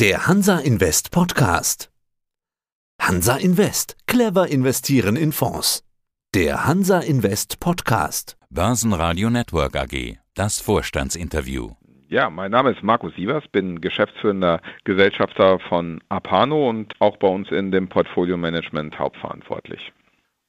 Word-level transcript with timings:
Der 0.00 0.28
Hansa 0.28 0.60
Invest 0.60 1.10
Podcast. 1.10 1.90
Hansa 3.02 3.36
Invest. 3.36 3.96
Clever 4.06 4.46
investieren 4.46 5.16
in 5.16 5.32
Fonds. 5.32 5.82
Der 6.36 6.68
Hansa 6.68 7.00
Invest 7.00 7.58
Podcast. 7.58 8.36
Börsenradio 8.48 9.28
Network 9.28 9.74
AG. 9.74 10.18
Das 10.34 10.60
Vorstandsinterview. 10.60 11.72
Ja, 12.08 12.30
mein 12.30 12.52
Name 12.52 12.70
ist 12.70 12.84
Markus 12.84 13.12
Sievers, 13.16 13.42
bin 13.50 13.80
geschäftsführender 13.80 14.60
Gesellschafter 14.84 15.58
von 15.68 16.00
Apano 16.08 16.70
und 16.70 16.94
auch 17.00 17.16
bei 17.16 17.26
uns 17.26 17.50
in 17.50 17.72
dem 17.72 17.88
Portfolio 17.88 18.36
Management 18.36 18.96
hauptverantwortlich. 19.00 19.80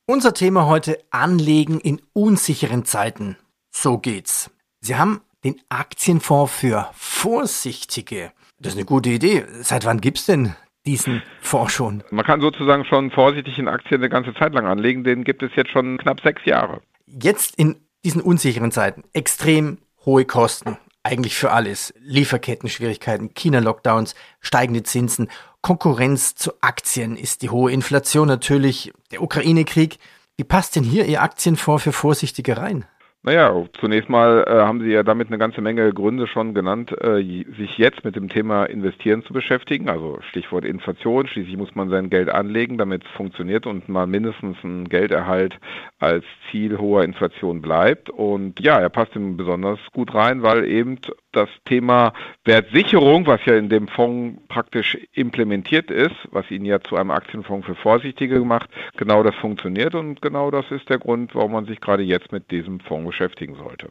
Unser 0.05 0.35
Thema 0.35 0.67
heute 0.67 0.99
Anlegen 1.09 1.79
in 1.79 1.99
unsicheren 2.13 2.85
Zeiten. 2.85 3.35
So 3.71 3.97
geht's. 3.97 4.51
Sie 4.79 4.95
haben 4.95 5.21
den 5.43 5.59
Aktienfonds 5.69 6.53
für 6.53 6.91
Vorsichtige. 6.93 8.31
Das 8.59 8.73
ist 8.73 8.77
eine 8.77 8.85
gute 8.85 9.09
Idee. 9.09 9.45
Seit 9.61 9.85
wann 9.85 10.01
gibt's 10.01 10.25
denn 10.25 10.55
diesen 10.85 11.21
Fonds 11.41 11.71
schon? 11.73 12.03
Man 12.11 12.25
kann 12.25 12.41
sozusagen 12.41 12.85
schon 12.85 13.11
vorsichtig 13.11 13.57
in 13.57 13.67
Aktien 13.67 14.01
eine 14.01 14.09
ganze 14.09 14.33
Zeit 14.33 14.53
lang 14.53 14.65
anlegen. 14.65 15.03
Den 15.03 15.23
gibt 15.23 15.43
es 15.43 15.51
jetzt 15.55 15.71
schon 15.71 15.97
knapp 15.97 16.21
sechs 16.21 16.43
Jahre. 16.45 16.81
Jetzt 17.05 17.55
in 17.55 17.77
diesen 18.03 18.21
unsicheren 18.21 18.71
Zeiten 18.71 19.03
extrem 19.13 19.79
hohe 20.05 20.25
Kosten. 20.25 20.77
Eigentlich 21.03 21.35
für 21.35 21.51
alles. 21.51 21.93
Lieferketten-Schwierigkeiten, 22.01 23.33
China-Lockdowns, 23.33 24.15
steigende 24.41 24.83
Zinsen, 24.83 25.29
Konkurrenz 25.61 26.35
zu 26.35 26.51
Aktien 26.61 27.15
ist 27.15 27.41
die 27.41 27.49
hohe 27.49 27.71
Inflation 27.71 28.27
natürlich, 28.27 28.91
der 29.11 29.21
Ukraine-Krieg. 29.21 29.97
Wie 30.37 30.43
passt 30.43 30.75
denn 30.75 30.83
hier 30.83 31.05
Ihr 31.05 31.21
Aktienfonds 31.21 31.83
für 31.83 31.93
Vorsichtige 31.93 32.57
rein? 32.57 32.85
Naja, 33.21 33.65
zunächst 33.81 34.09
mal 34.09 34.45
äh, 34.47 34.51
haben 34.61 34.79
Sie 34.79 34.91
ja 34.91 35.03
damit 35.03 35.27
eine 35.27 35.37
ganze 35.37 35.59
Menge 35.59 35.91
Gründe 35.91 36.25
schon 36.25 36.53
genannt, 36.53 36.95
äh, 37.01 37.17
sich 37.57 37.77
jetzt 37.77 38.05
mit 38.05 38.15
dem 38.15 38.29
Thema 38.29 38.63
Investieren 38.63 39.23
zu 39.23 39.33
beschäftigen. 39.33 39.89
Also 39.89 40.19
Stichwort 40.29 40.63
Inflation. 40.63 41.27
Schließlich 41.27 41.57
muss 41.57 41.75
man 41.75 41.89
sein 41.89 42.09
Geld 42.09 42.29
anlegen, 42.29 42.77
damit 42.77 43.03
es 43.03 43.11
funktioniert 43.11 43.67
und 43.67 43.89
mal 43.89 44.07
mindestens 44.07 44.55
ein 44.63 44.87
Gelderhalt 44.87 45.59
als 45.99 46.23
Ziel 46.49 46.77
hoher 46.77 47.03
Inflation 47.03 47.61
bleibt. 47.61 48.09
Und 48.09 48.61
ja, 48.61 48.79
er 48.79 48.89
passt 48.89 49.13
ihm 49.17 49.35
besonders 49.35 49.79
gut 49.91 50.15
rein, 50.15 50.41
weil 50.41 50.63
eben 50.63 50.99
das 51.33 51.49
Thema 51.65 52.13
Wertsicherung, 52.45 53.27
was 53.27 53.45
ja 53.45 53.55
in 53.55 53.69
dem 53.69 53.87
Fonds 53.89 54.41
praktisch 54.47 54.97
implementiert 55.13 55.91
ist, 55.91 56.15
was 56.31 56.49
ihn 56.49 56.65
ja 56.65 56.79
zu 56.79 56.95
einem 56.95 57.11
Aktienfonds 57.11 57.67
für 57.67 57.75
Vorsichtige 57.75 58.39
macht, 58.39 58.69
genau 58.97 59.23
das 59.23 59.35
funktioniert 59.35 59.93
und 59.93 60.21
genau 60.21 60.49
das 60.49 60.71
ist 60.71 60.89
der 60.89 60.97
Grund, 60.97 61.35
warum 61.35 61.51
man 61.51 61.65
sich 61.65 61.81
gerade 61.81 62.03
jetzt 62.03 62.31
mit 62.31 62.49
diesem 62.49 62.79
Fonds 62.79 63.09
beschäftigen 63.19 63.55
sollte. 63.55 63.89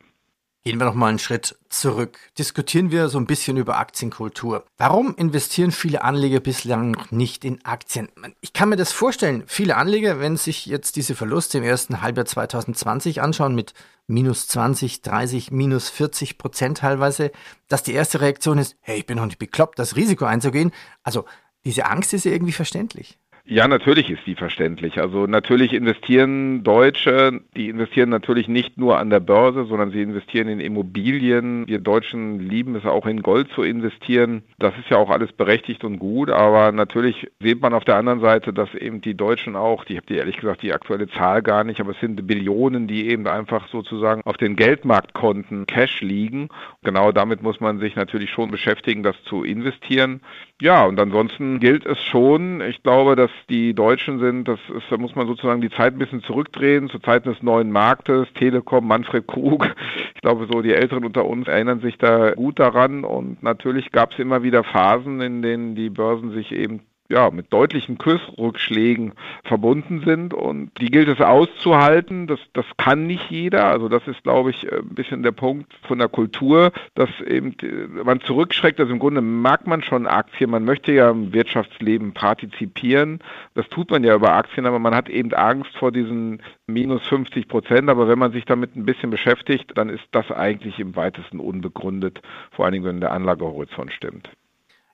Gehen 0.64 0.80
wir 0.80 0.86
noch 0.86 0.94
mal 0.94 1.06
einen 1.06 1.18
Schritt 1.18 1.56
zurück. 1.68 2.18
Diskutieren 2.36 2.90
wir 2.90 3.08
so 3.08 3.18
ein 3.18 3.26
bisschen 3.26 3.56
über 3.56 3.78
Aktienkultur. 3.78 4.64
Warum 4.76 5.14
investieren 5.14 5.70
viele 5.70 6.02
Anleger 6.02 6.40
bislang 6.40 6.90
noch 6.90 7.10
nicht 7.10 7.44
in 7.44 7.64
Aktien? 7.64 8.08
Ich 8.40 8.52
kann 8.52 8.68
mir 8.68 8.76
das 8.76 8.92
vorstellen. 8.92 9.44
Viele 9.46 9.76
Anleger, 9.76 10.18
wenn 10.18 10.36
sich 10.36 10.66
jetzt 10.66 10.96
diese 10.96 11.14
Verluste 11.14 11.58
im 11.58 11.64
ersten 11.64 12.02
Halbjahr 12.02 12.26
2020 12.26 13.22
anschauen 13.22 13.54
mit 13.54 13.72
minus 14.08 14.48
20, 14.48 15.02
30, 15.02 15.52
minus 15.52 15.90
40 15.90 16.38
Prozent 16.38 16.78
teilweise, 16.78 17.30
dass 17.68 17.82
die 17.82 17.94
erste 17.94 18.20
Reaktion 18.20 18.58
ist, 18.58 18.76
hey, 18.80 18.98
ich 18.98 19.06
bin 19.06 19.16
noch 19.16 19.26
nicht 19.26 19.38
bekloppt, 19.38 19.78
das 19.78 19.96
Risiko 19.96 20.24
einzugehen. 20.24 20.72
Also 21.02 21.24
diese 21.64 21.86
Angst 21.86 22.12
ist 22.12 22.24
ja 22.24 22.32
irgendwie 22.32 22.52
verständlich. 22.52 23.18
Ja, 23.50 23.66
natürlich 23.66 24.10
ist 24.10 24.26
die 24.26 24.34
verständlich. 24.34 25.00
Also 25.00 25.26
natürlich 25.26 25.72
investieren 25.72 26.62
Deutsche, 26.64 27.40
die 27.56 27.70
investieren 27.70 28.10
natürlich 28.10 28.46
nicht 28.46 28.76
nur 28.76 28.98
an 28.98 29.08
der 29.08 29.20
Börse, 29.20 29.64
sondern 29.64 29.90
sie 29.90 30.02
investieren 30.02 30.48
in 30.48 30.60
Immobilien. 30.60 31.66
Wir 31.66 31.78
Deutschen 31.78 32.40
lieben 32.40 32.74
es 32.74 32.84
auch 32.84 33.06
in 33.06 33.22
Gold 33.22 33.48
zu 33.54 33.62
investieren. 33.62 34.42
Das 34.58 34.76
ist 34.76 34.90
ja 34.90 34.98
auch 34.98 35.08
alles 35.08 35.32
berechtigt 35.32 35.82
und 35.82 35.98
gut, 35.98 36.28
aber 36.28 36.72
natürlich 36.72 37.26
sieht 37.40 37.62
man 37.62 37.72
auf 37.72 37.86
der 37.86 37.96
anderen 37.96 38.20
Seite, 38.20 38.52
dass 38.52 38.74
eben 38.74 39.00
die 39.00 39.14
Deutschen 39.14 39.56
auch, 39.56 39.86
die 39.86 39.96
habt 39.96 40.10
ihr 40.10 40.18
ehrlich 40.18 40.36
gesagt 40.36 40.60
die 40.60 40.74
aktuelle 40.74 41.08
Zahl 41.08 41.40
gar 41.40 41.64
nicht, 41.64 41.80
aber 41.80 41.92
es 41.92 42.00
sind 42.00 42.26
Billionen, 42.26 42.86
die 42.86 43.08
eben 43.08 43.26
einfach 43.26 43.68
sozusagen 43.68 44.20
auf 44.26 44.36
den 44.36 44.56
Geldmarktkonten 44.56 45.66
Cash 45.66 46.02
liegen. 46.02 46.50
Genau 46.82 47.12
damit 47.12 47.42
muss 47.42 47.60
man 47.60 47.78
sich 47.78 47.96
natürlich 47.96 48.28
schon 48.28 48.50
beschäftigen, 48.50 49.02
das 49.02 49.16
zu 49.24 49.42
investieren. 49.42 50.20
Ja, 50.60 50.84
und 50.84 51.00
ansonsten 51.00 51.60
gilt 51.60 51.86
es 51.86 52.02
schon, 52.02 52.60
ich 52.60 52.82
glaube, 52.82 53.16
dass 53.16 53.30
die 53.48 53.74
Deutschen 53.74 54.18
sind, 54.18 54.48
das 54.48 54.58
ist, 54.74 54.84
da 54.90 54.96
muss 54.96 55.14
man 55.14 55.26
sozusagen 55.26 55.60
die 55.60 55.70
Zeit 55.70 55.94
ein 55.94 55.98
bisschen 55.98 56.22
zurückdrehen, 56.22 56.88
zur 56.88 57.02
Zeit 57.02 57.26
des 57.26 57.42
neuen 57.42 57.70
Marktes, 57.70 58.26
Telekom, 58.34 58.86
Manfred 58.86 59.26
Krug. 59.26 59.74
Ich 60.18 60.22
glaube, 60.22 60.48
so 60.50 60.62
die 60.62 60.72
Älteren 60.74 61.04
unter 61.04 61.24
uns 61.26 61.46
erinnern 61.46 61.78
sich 61.78 61.96
da 61.96 62.32
gut 62.32 62.58
daran 62.58 63.04
und 63.04 63.40
natürlich 63.40 63.92
gab 63.92 64.12
es 64.12 64.18
immer 64.18 64.42
wieder 64.42 64.64
Phasen, 64.64 65.20
in 65.20 65.42
denen 65.42 65.76
die 65.76 65.90
Börsen 65.90 66.32
sich 66.32 66.50
eben 66.50 66.80
ja, 67.10 67.30
mit 67.30 67.52
deutlichen 67.52 67.96
Kursrückschlägen 67.96 69.12
verbunden 69.44 70.02
sind 70.04 70.34
und 70.34 70.70
die 70.78 70.90
gilt 70.90 71.08
es 71.08 71.20
auszuhalten. 71.20 72.26
Das, 72.26 72.38
das 72.52 72.66
kann 72.76 73.06
nicht 73.06 73.30
jeder. 73.30 73.70
Also 73.70 73.88
das 73.88 74.06
ist, 74.06 74.22
glaube 74.24 74.50
ich, 74.50 74.70
ein 74.70 74.94
bisschen 74.94 75.22
der 75.22 75.32
Punkt 75.32 75.72
von 75.86 75.98
der 75.98 76.08
Kultur, 76.08 76.70
dass 76.94 77.08
eben 77.26 77.56
man 78.04 78.20
zurückschreckt. 78.20 78.78
Also 78.78 78.92
im 78.92 78.98
Grunde 78.98 79.22
mag 79.22 79.66
man 79.66 79.82
schon 79.82 80.06
Aktien, 80.06 80.50
man 80.50 80.64
möchte 80.64 80.92
ja 80.92 81.10
im 81.10 81.32
Wirtschaftsleben 81.32 82.12
partizipieren. 82.12 83.20
Das 83.54 83.66
tut 83.70 83.90
man 83.90 84.04
ja 84.04 84.14
über 84.14 84.34
Aktien, 84.34 84.66
aber 84.66 84.78
man 84.78 84.94
hat 84.94 85.08
eben 85.08 85.32
Angst 85.32 85.74
vor 85.78 85.92
diesen 85.92 86.42
minus 86.66 87.06
50 87.08 87.48
Prozent. 87.48 87.88
Aber 87.88 88.06
wenn 88.08 88.18
man 88.18 88.32
sich 88.32 88.44
damit 88.44 88.76
ein 88.76 88.84
bisschen 88.84 89.08
beschäftigt, 89.08 89.72
dann 89.76 89.88
ist 89.88 90.04
das 90.12 90.30
eigentlich 90.30 90.78
im 90.78 90.94
weitesten 90.94 91.40
unbegründet, 91.40 92.20
vor 92.50 92.66
allen 92.66 92.72
Dingen, 92.74 92.84
wenn 92.84 93.00
der 93.00 93.12
Anlagehorizont 93.12 93.92
stimmt. 93.92 94.30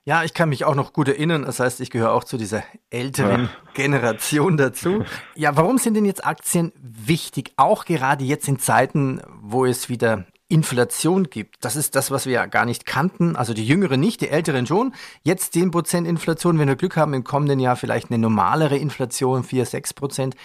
Ja, 0.07 0.23
ich 0.23 0.35
kann 0.35 0.49
mich 0.49 0.65
auch 0.65 0.75
noch 0.75 0.93
gut 0.93 1.07
erinnern. 1.07 1.43
Das 1.43 1.59
heißt, 1.59 1.81
ich 1.81 1.89
gehöre 1.89 2.13
auch 2.13 2.23
zu 2.23 2.37
dieser 2.37 2.63
älteren 2.91 3.49
Ach. 3.51 3.73
Generation 3.73 4.55
dazu. 4.55 5.03
Ja, 5.35 5.57
warum 5.57 5.77
sind 5.79 5.95
denn 5.95 6.05
jetzt 6.05 6.25
Aktien 6.25 6.71
wichtig? 6.81 7.53
Auch 7.57 7.85
gerade 7.85 8.23
jetzt 8.23 8.47
in 8.47 8.59
Zeiten, 8.59 9.21
wo 9.41 9.65
es 9.65 9.89
wieder 9.89 10.25
Inflation 10.47 11.25
gibt. 11.25 11.65
Das 11.65 11.75
ist 11.75 11.95
das, 11.95 12.11
was 12.11 12.25
wir 12.25 12.33
ja 12.33 12.45
gar 12.45 12.65
nicht 12.65 12.85
kannten. 12.85 13.35
Also 13.35 13.53
die 13.53 13.65
Jüngeren 13.65 13.99
nicht, 13.99 14.21
die 14.21 14.29
Älteren 14.29 14.67
schon. 14.67 14.93
Jetzt 15.23 15.55
10% 15.55 16.05
Inflation. 16.05 16.59
Wenn 16.59 16.67
wir 16.67 16.75
Glück 16.75 16.95
haben, 16.95 17.13
im 17.13 17.23
kommenden 17.23 17.59
Jahr 17.59 17.75
vielleicht 17.75 18.11
eine 18.11 18.19
normalere 18.19 18.77
Inflation, 18.77 19.43
4, 19.43 19.65
6%. 19.65 20.35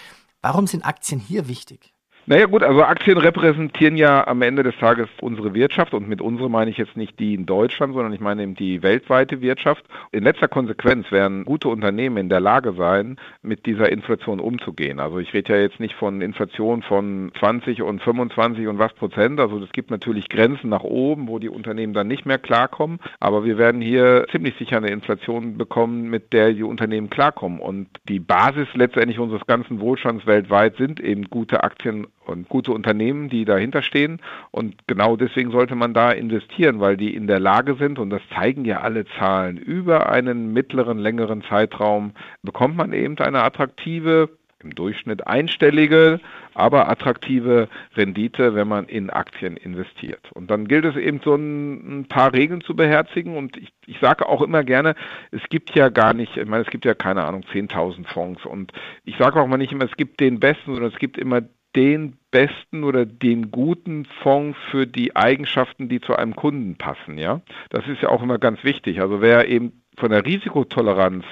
Warum 0.41 0.65
sind 0.65 0.85
Aktien 0.85 1.19
hier 1.19 1.47
wichtig? 1.47 1.93
Naja 2.27 2.45
gut, 2.45 2.61
also 2.61 2.83
Aktien 2.83 3.17
repräsentieren 3.17 3.97
ja 3.97 4.27
am 4.27 4.43
Ende 4.43 4.61
des 4.61 4.77
Tages 4.77 5.09
unsere 5.21 5.55
Wirtschaft 5.55 5.95
und 5.95 6.07
mit 6.07 6.21
unsere 6.21 6.51
meine 6.51 6.69
ich 6.69 6.77
jetzt 6.77 6.95
nicht 6.95 7.19
die 7.19 7.33
in 7.33 7.47
Deutschland, 7.47 7.95
sondern 7.95 8.13
ich 8.13 8.19
meine 8.19 8.43
eben 8.43 8.53
die 8.53 8.83
weltweite 8.83 9.41
Wirtschaft. 9.41 9.83
In 10.11 10.23
letzter 10.23 10.47
Konsequenz 10.47 11.11
werden 11.11 11.45
gute 11.45 11.67
Unternehmen 11.67 12.17
in 12.17 12.29
der 12.29 12.39
Lage 12.39 12.73
sein, 12.73 13.17
mit 13.41 13.65
dieser 13.65 13.91
Inflation 13.91 14.39
umzugehen. 14.39 14.99
Also 14.99 15.17
ich 15.17 15.33
rede 15.33 15.53
ja 15.53 15.61
jetzt 15.61 15.79
nicht 15.79 15.95
von 15.95 16.21
Inflation 16.21 16.83
von 16.83 17.31
20 17.39 17.81
und 17.81 18.03
25 18.03 18.67
und 18.67 18.77
was 18.77 18.93
Prozent. 18.93 19.39
Also 19.39 19.57
es 19.57 19.71
gibt 19.71 19.89
natürlich 19.89 20.29
Grenzen 20.29 20.69
nach 20.69 20.83
oben, 20.83 21.27
wo 21.27 21.39
die 21.39 21.49
Unternehmen 21.49 21.93
dann 21.93 22.07
nicht 22.07 22.27
mehr 22.27 22.37
klarkommen. 22.37 22.99
Aber 23.19 23.45
wir 23.45 23.57
werden 23.57 23.81
hier 23.81 24.27
ziemlich 24.31 24.55
sicher 24.59 24.77
eine 24.77 24.91
Inflation 24.91 25.57
bekommen, 25.57 26.03
mit 26.11 26.33
der 26.33 26.53
die 26.53 26.63
Unternehmen 26.63 27.09
klarkommen. 27.09 27.59
Und 27.59 27.87
die 28.07 28.19
Basis 28.19 28.67
letztendlich 28.75 29.17
unseres 29.17 29.47
ganzen 29.47 29.79
Wohlstands 29.79 30.27
weltweit 30.27 30.77
sind 30.77 30.99
eben 30.99 31.23
gute 31.23 31.63
Aktien 31.63 32.05
und 32.31 32.49
gute 32.49 32.71
Unternehmen, 32.71 33.29
die 33.29 33.45
dahinter 33.45 33.81
stehen. 33.81 34.19
Und 34.51 34.75
genau 34.87 35.15
deswegen 35.15 35.51
sollte 35.51 35.75
man 35.75 35.93
da 35.93 36.11
investieren, 36.11 36.79
weil 36.79 36.97
die 36.97 37.13
in 37.15 37.27
der 37.27 37.39
Lage 37.39 37.75
sind, 37.75 37.99
und 37.99 38.09
das 38.09 38.21
zeigen 38.33 38.65
ja 38.65 38.81
alle 38.81 39.05
Zahlen, 39.19 39.57
über 39.57 40.09
einen 40.09 40.53
mittleren, 40.53 40.97
längeren 40.97 41.43
Zeitraum 41.43 42.13
bekommt 42.41 42.75
man 42.75 42.93
eben 42.93 43.17
eine 43.19 43.43
attraktive, 43.43 44.29
im 44.63 44.75
Durchschnitt 44.75 45.27
einstellige, 45.27 46.19
aber 46.53 46.89
attraktive 46.89 47.67
Rendite, 47.95 48.55
wenn 48.55 48.67
man 48.67 48.85
in 48.85 49.09
Aktien 49.09 49.57
investiert. 49.57 50.31
Und 50.33 50.51
dann 50.51 50.67
gilt 50.67 50.85
es 50.85 50.95
eben 50.95 51.21
so 51.23 51.35
ein, 51.35 52.05
paar 52.09 52.33
Regeln 52.33 52.61
zu 52.61 52.75
beherzigen. 52.75 53.37
Und 53.37 53.57
ich, 53.57 53.71
ich 53.85 53.99
sage 53.99 54.27
auch 54.27 54.41
immer 54.41 54.63
gerne, 54.63 54.95
es 55.31 55.41
gibt 55.49 55.73
ja 55.75 55.89
gar 55.89 56.13
nicht, 56.13 56.37
ich 56.37 56.47
meine, 56.47 56.63
es 56.63 56.69
gibt 56.69 56.85
ja 56.85 56.93
keine 56.93 57.23
Ahnung, 57.23 57.43
10.000 57.51 58.07
Fonds. 58.07 58.45
Und 58.45 58.71
ich 59.05 59.17
sage 59.17 59.39
auch 59.39 59.47
mal 59.47 59.57
nicht 59.57 59.71
immer, 59.71 59.85
es 59.85 59.97
gibt 59.97 60.19
den 60.19 60.39
besten, 60.39 60.73
sondern 60.73 60.91
es 60.91 60.99
gibt 60.99 61.17
immer 61.17 61.41
den 61.75 62.17
besten 62.31 62.83
oder 62.83 63.05
den 63.05 63.51
guten 63.51 64.05
Fonds 64.05 64.57
für 64.69 64.87
die 64.87 65.15
Eigenschaften, 65.15 65.89
die 65.89 66.01
zu 66.01 66.15
einem 66.15 66.35
Kunden 66.35 66.75
passen, 66.75 67.17
ja. 67.17 67.41
Das 67.69 67.87
ist 67.87 68.01
ja 68.01 68.09
auch 68.09 68.21
immer 68.21 68.39
ganz 68.39 68.63
wichtig. 68.63 69.01
Also 69.01 69.21
wer 69.21 69.47
eben 69.47 69.81
von 69.97 70.11
der 70.11 70.25
Risikotoleranz 70.25 71.25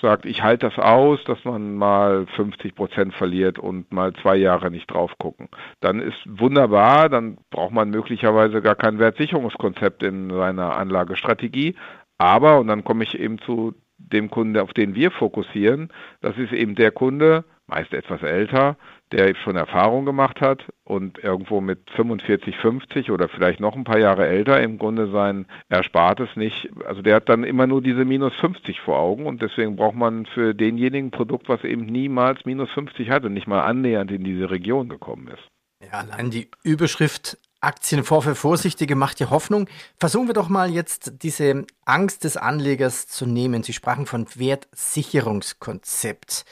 sagt, 0.00 0.26
ich 0.26 0.42
halte 0.42 0.68
das 0.68 0.78
aus, 0.78 1.22
dass 1.24 1.44
man 1.44 1.74
mal 1.76 2.26
50 2.26 2.74
Prozent 2.74 3.14
verliert 3.14 3.58
und 3.58 3.92
mal 3.92 4.12
zwei 4.14 4.36
Jahre 4.36 4.70
nicht 4.70 4.90
drauf 4.90 5.12
gucken. 5.18 5.48
Dann 5.80 6.00
ist 6.00 6.18
wunderbar, 6.26 7.08
dann 7.08 7.38
braucht 7.50 7.72
man 7.72 7.90
möglicherweise 7.90 8.60
gar 8.60 8.74
kein 8.74 8.98
Wertsicherungskonzept 8.98 10.02
in 10.02 10.30
seiner 10.30 10.76
Anlagestrategie. 10.76 11.76
Aber, 12.18 12.60
und 12.60 12.68
dann 12.68 12.84
komme 12.84 13.04
ich 13.04 13.18
eben 13.18 13.38
zu 13.38 13.74
dem 13.98 14.30
Kunde, 14.30 14.62
auf 14.62 14.72
den 14.72 14.94
wir 14.94 15.10
fokussieren, 15.10 15.90
das 16.20 16.36
ist 16.36 16.52
eben 16.52 16.74
der 16.74 16.90
Kunde, 16.90 17.44
meist 17.66 17.92
etwas 17.92 18.22
älter, 18.22 18.76
der 19.12 19.34
schon 19.36 19.56
Erfahrung 19.56 20.04
gemacht 20.04 20.40
hat 20.40 20.64
und 20.84 21.22
irgendwo 21.22 21.60
mit 21.60 21.90
45, 21.90 22.56
50 22.56 23.10
oder 23.10 23.28
vielleicht 23.28 23.60
noch 23.60 23.76
ein 23.76 23.84
paar 23.84 23.98
Jahre 23.98 24.26
älter 24.26 24.60
im 24.62 24.78
Grunde 24.78 25.10
sein 25.10 25.46
Erspartes 25.68 26.34
nicht, 26.36 26.68
also 26.86 27.02
der 27.02 27.16
hat 27.16 27.28
dann 27.28 27.44
immer 27.44 27.66
nur 27.66 27.82
diese 27.82 28.04
minus 28.04 28.34
50 28.36 28.80
vor 28.80 28.98
Augen 28.98 29.26
und 29.26 29.42
deswegen 29.42 29.76
braucht 29.76 29.96
man 29.96 30.26
für 30.26 30.54
denjenigen 30.54 31.10
Produkt, 31.10 31.48
was 31.48 31.62
eben 31.64 31.86
niemals 31.86 32.44
minus 32.44 32.70
50 32.70 33.10
hatte, 33.10 33.30
nicht 33.30 33.46
mal 33.46 33.62
annähernd 33.62 34.10
in 34.10 34.24
diese 34.24 34.50
Region 34.50 34.88
gekommen 34.88 35.28
ist. 35.28 35.48
Ja, 35.84 36.00
allein 36.00 36.30
die 36.30 36.50
Überschrift 36.62 37.38
Aktienfonds 37.60 38.26
für 38.26 38.34
Vorsichtige 38.34 38.96
macht 38.96 39.18
ja 39.18 39.30
Hoffnung. 39.30 39.68
Versuchen 39.98 40.28
wir 40.28 40.34
doch 40.34 40.48
mal 40.48 40.70
jetzt 40.70 41.22
diese 41.22 41.66
Angst 41.84 42.24
des 42.24 42.36
Anlegers 42.36 43.08
zu 43.08 43.26
nehmen. 43.26 43.62
Sie 43.62 43.72
sprachen 43.72 44.06
von 44.06 44.26
Wertsicherungskonzept. 44.34 46.44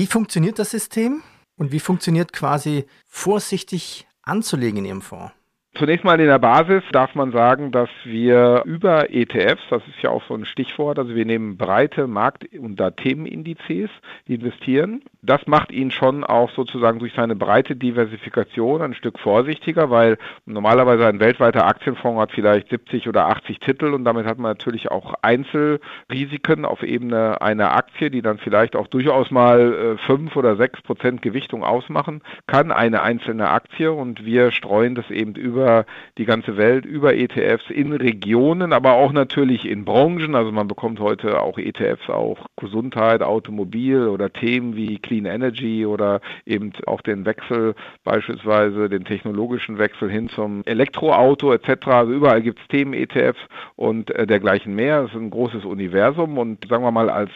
Wie 0.00 0.06
funktioniert 0.06 0.58
das 0.58 0.70
System 0.70 1.22
und 1.58 1.72
wie 1.72 1.78
funktioniert 1.78 2.32
quasi 2.32 2.86
vorsichtig 3.06 4.08
anzulegen 4.22 4.78
in 4.78 4.84
Ihrem 4.86 5.02
Fonds? 5.02 5.34
Zunächst 5.80 6.04
mal 6.04 6.20
in 6.20 6.26
der 6.26 6.38
Basis 6.38 6.82
darf 6.92 7.14
man 7.14 7.32
sagen, 7.32 7.72
dass 7.72 7.88
wir 8.04 8.64
über 8.66 9.08
ETFs, 9.08 9.62
das 9.70 9.82
ist 9.88 10.02
ja 10.02 10.10
auch 10.10 10.22
so 10.28 10.34
ein 10.34 10.44
Stichwort, 10.44 10.98
also 10.98 11.14
wir 11.14 11.24
nehmen 11.24 11.56
breite 11.56 12.06
Markt- 12.06 12.44
und 12.54 12.76
Themenindizes, 12.98 13.88
die 14.28 14.34
investieren. 14.34 15.00
Das 15.22 15.46
macht 15.46 15.72
ihn 15.72 15.90
schon 15.90 16.22
auch 16.22 16.50
sozusagen 16.50 16.98
durch 16.98 17.14
seine 17.14 17.34
breite 17.34 17.76
Diversifikation 17.76 18.82
ein 18.82 18.92
Stück 18.92 19.18
vorsichtiger, 19.18 19.88
weil 19.88 20.18
normalerweise 20.44 21.06
ein 21.06 21.18
weltweiter 21.18 21.66
Aktienfonds 21.66 22.20
hat 22.20 22.32
vielleicht 22.32 22.68
70 22.68 23.08
oder 23.08 23.28
80 23.28 23.60
Titel 23.60 23.94
und 23.94 24.04
damit 24.04 24.26
hat 24.26 24.36
man 24.36 24.50
natürlich 24.50 24.90
auch 24.90 25.14
Einzelrisiken 25.22 26.66
auf 26.66 26.82
Ebene 26.82 27.40
einer 27.40 27.74
Aktie, 27.74 28.10
die 28.10 28.20
dann 28.20 28.36
vielleicht 28.36 28.76
auch 28.76 28.86
durchaus 28.86 29.30
mal 29.30 29.96
5 30.06 30.34
äh, 30.34 30.38
oder 30.38 30.56
6 30.56 30.82
Prozent 30.82 31.22
Gewichtung 31.22 31.64
ausmachen 31.64 32.20
kann, 32.46 32.70
eine 32.70 33.00
einzelne 33.00 33.48
Aktie 33.48 33.90
und 33.90 34.26
wir 34.26 34.50
streuen 34.50 34.94
das 34.94 35.08
eben 35.10 35.34
über 35.36 35.69
über 35.70 35.84
die 36.18 36.24
ganze 36.24 36.56
Welt, 36.56 36.84
über 36.84 37.14
ETFs 37.14 37.70
in 37.70 37.92
Regionen, 37.92 38.72
aber 38.72 38.94
auch 38.94 39.12
natürlich 39.12 39.66
in 39.66 39.84
Branchen. 39.84 40.34
Also 40.34 40.50
man 40.52 40.68
bekommt 40.68 41.00
heute 41.00 41.40
auch 41.40 41.58
ETFs, 41.58 42.08
auch 42.08 42.46
Gesundheit, 42.56 43.22
Automobil 43.22 44.08
oder 44.08 44.32
Themen 44.32 44.76
wie 44.76 44.98
Clean 44.98 45.26
Energy 45.26 45.86
oder 45.86 46.20
eben 46.44 46.72
auch 46.86 47.00
den 47.00 47.24
Wechsel, 47.24 47.74
beispielsweise 48.04 48.88
den 48.88 49.04
technologischen 49.04 49.78
Wechsel 49.78 50.10
hin 50.10 50.28
zum 50.28 50.62
Elektroauto 50.64 51.52
etc. 51.52 51.86
Also 51.86 52.12
überall 52.12 52.42
gibt 52.42 52.60
es 52.60 52.68
Themen-ETFs 52.68 53.40
und 53.76 54.10
äh, 54.10 54.26
dergleichen 54.26 54.74
mehr. 54.74 55.04
Es 55.04 55.10
ist 55.10 55.16
ein 55.16 55.30
großes 55.30 55.64
Universum 55.64 56.38
und 56.38 56.66
sagen 56.68 56.84
wir 56.84 56.90
mal 56.90 57.10
als 57.10 57.30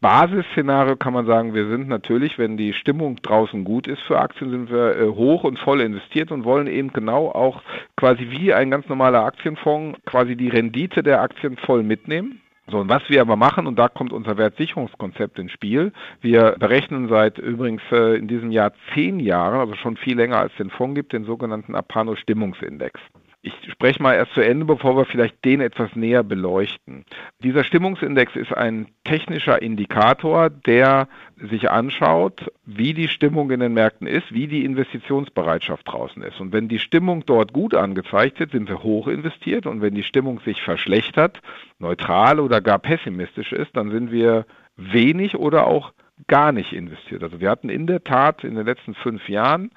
Basisszenario 0.00 0.94
kann 0.94 1.12
man 1.12 1.26
sagen, 1.26 1.54
wir 1.54 1.68
sind 1.68 1.88
natürlich, 1.88 2.38
wenn 2.38 2.56
die 2.56 2.72
Stimmung 2.72 3.16
draußen 3.16 3.64
gut 3.64 3.88
ist 3.88 4.00
für 4.02 4.20
Aktien, 4.20 4.50
sind 4.50 4.70
wir 4.70 4.96
äh, 4.96 5.08
hoch 5.08 5.42
und 5.42 5.58
voll 5.58 5.80
investiert 5.80 6.30
und 6.30 6.44
wollen 6.44 6.68
eben 6.68 6.92
genau 6.92 7.28
auch 7.28 7.62
quasi 7.96 8.30
wie 8.30 8.54
ein 8.54 8.70
ganz 8.70 8.88
normaler 8.88 9.24
Aktienfonds 9.24 9.98
quasi 10.06 10.36
die 10.36 10.48
Rendite 10.48 11.02
der 11.02 11.20
Aktien 11.20 11.56
voll 11.56 11.82
mitnehmen. 11.82 12.40
So, 12.70 12.78
und 12.78 12.88
was 12.90 13.02
wir 13.08 13.22
aber 13.22 13.36
machen, 13.36 13.66
und 13.66 13.78
da 13.78 13.88
kommt 13.88 14.12
unser 14.12 14.36
Wertsicherungskonzept 14.36 15.38
ins 15.38 15.52
Spiel, 15.52 15.92
wir 16.20 16.54
berechnen 16.58 17.08
seit 17.08 17.38
übrigens 17.38 17.82
äh, 17.90 18.16
in 18.16 18.28
diesem 18.28 18.50
Jahr 18.50 18.72
zehn 18.94 19.18
Jahren, 19.18 19.58
also 19.58 19.74
schon 19.74 19.96
viel 19.96 20.16
länger 20.16 20.38
als 20.38 20.54
den 20.56 20.70
Fonds 20.70 20.94
gibt, 20.94 21.12
den 21.12 21.24
sogenannten 21.24 21.74
Apano-Stimmungsindex. 21.74 23.00
Ich 23.40 23.54
spreche 23.70 24.02
mal 24.02 24.14
erst 24.14 24.32
zu 24.32 24.40
Ende, 24.40 24.64
bevor 24.64 24.96
wir 24.96 25.04
vielleicht 25.04 25.44
den 25.44 25.60
etwas 25.60 25.94
näher 25.94 26.24
beleuchten. 26.24 27.04
Dieser 27.40 27.62
Stimmungsindex 27.62 28.34
ist 28.34 28.52
ein 28.52 28.88
technischer 29.04 29.62
Indikator, 29.62 30.50
der 30.50 31.06
sich 31.36 31.70
anschaut, 31.70 32.50
wie 32.66 32.94
die 32.94 33.06
Stimmung 33.06 33.52
in 33.52 33.60
den 33.60 33.74
Märkten 33.74 34.08
ist, 34.08 34.34
wie 34.34 34.48
die 34.48 34.64
Investitionsbereitschaft 34.64 35.86
draußen 35.86 36.20
ist. 36.22 36.40
Und 36.40 36.52
wenn 36.52 36.66
die 36.66 36.80
Stimmung 36.80 37.24
dort 37.26 37.52
gut 37.52 37.74
angezeigt 37.74 38.40
wird, 38.40 38.50
sind 38.50 38.68
wir 38.68 38.82
hoch 38.82 39.06
investiert. 39.06 39.66
Und 39.66 39.82
wenn 39.82 39.94
die 39.94 40.02
Stimmung 40.02 40.40
sich 40.40 40.60
verschlechtert, 40.60 41.40
neutral 41.78 42.40
oder 42.40 42.60
gar 42.60 42.80
pessimistisch 42.80 43.52
ist, 43.52 43.76
dann 43.76 43.92
sind 43.92 44.10
wir 44.10 44.46
wenig 44.76 45.36
oder 45.36 45.68
auch 45.68 45.92
gar 46.26 46.50
nicht 46.50 46.72
investiert. 46.72 47.22
Also 47.22 47.40
wir 47.40 47.50
hatten 47.50 47.68
in 47.68 47.86
der 47.86 48.02
Tat 48.02 48.42
in 48.42 48.56
den 48.56 48.66
letzten 48.66 48.94
fünf 48.94 49.28
Jahren 49.28 49.70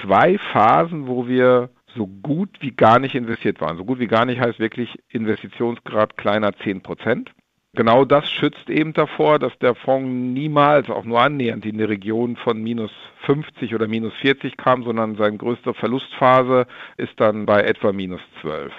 zwei 0.00 0.38
Phasen, 0.38 1.08
wo 1.08 1.26
wir 1.26 1.70
so 1.94 2.06
gut 2.06 2.50
wie 2.60 2.72
gar 2.72 2.98
nicht 2.98 3.14
investiert 3.14 3.60
waren. 3.60 3.76
So 3.76 3.84
gut 3.84 3.98
wie 3.98 4.06
gar 4.06 4.24
nicht 4.24 4.40
heißt 4.40 4.58
wirklich 4.58 4.98
Investitionsgrad 5.08 6.16
kleiner 6.16 6.52
10 6.52 6.82
Prozent. 6.82 7.30
Genau 7.72 8.04
das 8.04 8.28
schützt 8.28 8.68
eben 8.68 8.94
davor, 8.94 9.38
dass 9.38 9.56
der 9.60 9.76
Fonds 9.76 10.08
niemals 10.08 10.90
auch 10.90 11.04
nur 11.04 11.20
annähernd 11.20 11.64
in 11.64 11.78
die 11.78 11.84
Region 11.84 12.36
von 12.36 12.60
minus 12.60 12.90
50 13.26 13.74
oder 13.74 13.86
minus 13.86 14.12
40 14.20 14.56
kam, 14.56 14.82
sondern 14.82 15.16
seine 15.16 15.36
größte 15.36 15.72
Verlustphase 15.74 16.66
ist 16.96 17.12
dann 17.18 17.46
bei 17.46 17.62
etwa 17.62 17.92
minus 17.92 18.20
12. 18.40 18.72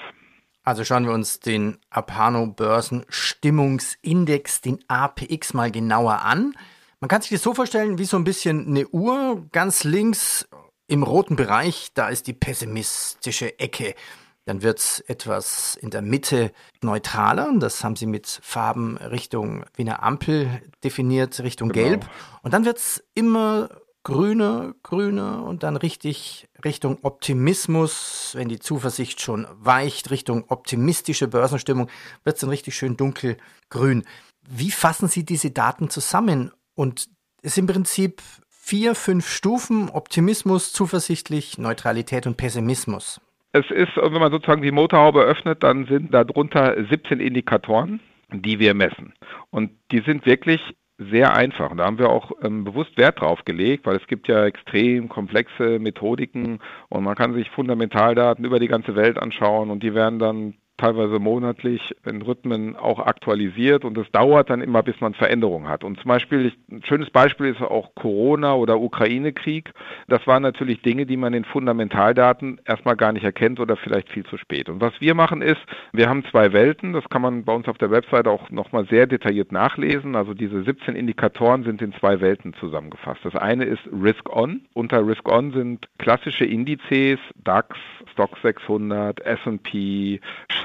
Also 0.64 0.84
schauen 0.84 1.06
wir 1.06 1.14
uns 1.14 1.40
den 1.40 1.78
Apano 1.90 2.48
Börsen 2.48 3.06
Stimmungsindex, 3.08 4.62
den 4.62 4.80
APX 4.90 5.54
mal 5.54 5.72
genauer 5.72 6.24
an. 6.24 6.54
Man 7.00 7.08
kann 7.08 7.22
sich 7.22 7.32
das 7.32 7.42
so 7.42 7.54
vorstellen 7.54 7.98
wie 7.98 8.06
so 8.06 8.18
ein 8.18 8.26
bisschen 8.26 8.68
eine 8.68 8.88
Uhr. 8.90 9.48
Ganz 9.54 9.86
links 9.86 10.48
im 10.92 11.04
roten 11.04 11.38
Bereich, 11.38 11.92
da 11.94 12.10
ist 12.10 12.28
die 12.28 12.34
pessimistische 12.34 13.58
Ecke. 13.60 13.96
Dann 14.44 14.62
wird 14.62 14.80
es 14.80 15.00
etwas 15.00 15.76
in 15.76 15.90
der 15.90 16.02
Mitte 16.02 16.52
neutraler. 16.82 17.50
Das 17.60 17.86
haben 17.86 17.96
sie 17.96 18.08
mit 18.08 18.28
Farben 18.44 18.98
Richtung 18.98 19.64
wie 19.76 19.84
eine 19.84 20.04
Ampel 20.04 20.62
definiert, 20.84 21.40
Richtung 21.40 21.70
genau. 21.70 21.88
Gelb. 21.88 22.10
Und 22.42 22.54
dann 22.54 22.66
wird 22.66 22.78
es 22.78 23.02
immer 23.14 23.70
grüner, 24.04 24.74
grüner 24.84 25.46
und 25.46 25.64
dann 25.64 25.78
richtig 25.78 26.50
Richtung 26.66 26.98
Optimismus, 27.04 28.32
wenn 28.34 28.50
die 28.50 28.60
Zuversicht 28.60 29.22
schon 29.22 29.48
weicht, 29.54 30.12
Richtung 30.12 30.44
optimistische 30.50 31.30
Börsenstimmung, 31.30 31.90
wird 32.26 32.36
es 32.36 32.42
dann 32.42 32.50
richtig 32.50 32.76
schön 32.76 32.98
dunkelgrün. 32.98 34.04
Wie 34.46 34.72
fassen 34.72 35.08
Sie 35.08 35.24
diese 35.24 35.52
Daten 35.52 35.90
zusammen? 35.90 36.52
Und 36.76 37.08
ist 37.44 37.58
im 37.58 37.68
Prinzip 37.68 38.22
vier, 38.62 38.96
fünf 38.96 39.28
Stufen, 39.28 39.90
Optimismus, 39.90 40.72
zuversichtlich, 40.72 41.58
Neutralität 41.58 42.28
und 42.28 42.38
Pessimismus. 42.38 43.20
Es 43.54 43.70
ist, 43.70 43.98
wenn 43.98 44.14
man 44.14 44.32
sozusagen 44.32 44.62
die 44.62 44.72
Motorhaube 44.72 45.24
öffnet, 45.24 45.64
dann 45.64 45.86
sind 45.88 46.14
darunter 46.14 46.76
17 46.90 47.20
Indikatoren, 47.20 48.00
die 48.32 48.60
wir 48.60 48.74
messen. 48.74 49.14
Und 49.50 49.72
die 49.92 50.02
sind 50.06 50.26
wirklich 50.26 50.62
sehr 50.98 51.34
einfach. 51.34 51.72
Und 51.72 51.78
da 51.78 51.86
haben 51.86 51.98
wir 51.98 52.10
auch 52.10 52.32
ähm, 52.44 52.64
bewusst 52.64 52.96
Wert 52.98 53.20
drauf 53.20 53.44
gelegt, 53.44 53.86
weil 53.86 53.98
es 53.98 54.08
gibt 54.08 54.28
ja 54.28 54.46
extrem 54.46 55.10
komplexe 55.10 55.80
Methodiken 55.80 56.60
und 56.90 57.04
man 57.04 57.16
kann 57.16 57.34
sich 57.34 57.50
Fundamentaldaten 57.50 58.46
über 58.46 58.60
die 58.60 58.68
ganze 58.68 58.96
Welt 58.96 59.18
anschauen 59.18 59.72
und 59.72 59.82
die 59.82 59.96
werden 59.96 60.20
dann 60.20 60.54
teilweise 60.82 61.20
monatlich 61.20 61.96
in 62.06 62.24
Rhythmen 62.24 62.76
auch 62.76 63.00
aktualisiert 63.00 63.86
und 63.86 63.98
es 64.00 64.12
dauert 64.12 64.50
dann 64.50 64.62
immer, 64.62 64.82
bis 64.82 65.00
man 65.00 65.14
Veränderungen 65.14 65.68
hat. 65.68 65.84
Und 65.84 66.00
zum 66.00 66.10
Beispiel, 66.10 66.52
ein 66.72 66.82
schönes 66.84 67.12
Beispiel 67.12 67.48
ist 67.48 67.62
auch 67.62 67.94
Corona 67.94 68.56
oder 68.56 68.80
Ukraine-Krieg. 68.80 69.72
Das 70.08 70.26
waren 70.26 70.42
natürlich 70.42 70.82
Dinge, 70.82 71.06
die 71.06 71.18
man 71.18 71.34
in 71.34 71.46
Fundamentaldaten 71.46 72.60
erstmal 72.66 72.96
gar 72.96 73.12
nicht 73.12 73.24
erkennt 73.24 73.60
oder 73.60 73.78
vielleicht 73.78 74.10
viel 74.10 74.26
zu 74.26 74.38
spät. 74.38 74.70
Und 74.70 74.82
was 74.82 74.94
wir 75.00 75.14
machen 75.14 75.44
ist, 75.44 75.62
wir 75.94 76.10
haben 76.10 76.26
zwei 76.32 76.52
Welten, 76.52 76.94
das 76.94 77.08
kann 77.10 77.22
man 77.22 77.44
bei 77.44 77.54
uns 77.54 77.68
auf 77.68 77.78
der 77.78 77.92
Website 77.92 78.28
auch 78.28 78.50
nochmal 78.50 78.88
sehr 78.88 79.06
detailliert 79.06 79.52
nachlesen. 79.52 80.16
Also 80.16 80.34
diese 80.34 80.64
17 80.64 80.96
Indikatoren 80.96 81.64
sind 81.64 81.82
in 81.84 81.94
zwei 81.94 82.22
Welten 82.22 82.56
zusammengefasst. 82.56 83.20
Das 83.24 83.36
eine 83.36 83.66
ist 83.66 83.82
Risk 83.92 84.36
On. 84.36 84.62
Unter 84.74 85.06
Risk 85.06 85.30
On 85.30 85.52
sind 85.52 85.88
klassische 86.00 86.46
Indizes, 86.46 87.20
DAX, 87.44 87.78
Stock 88.14 88.38
600, 88.42 89.20
S&P, 89.22 90.20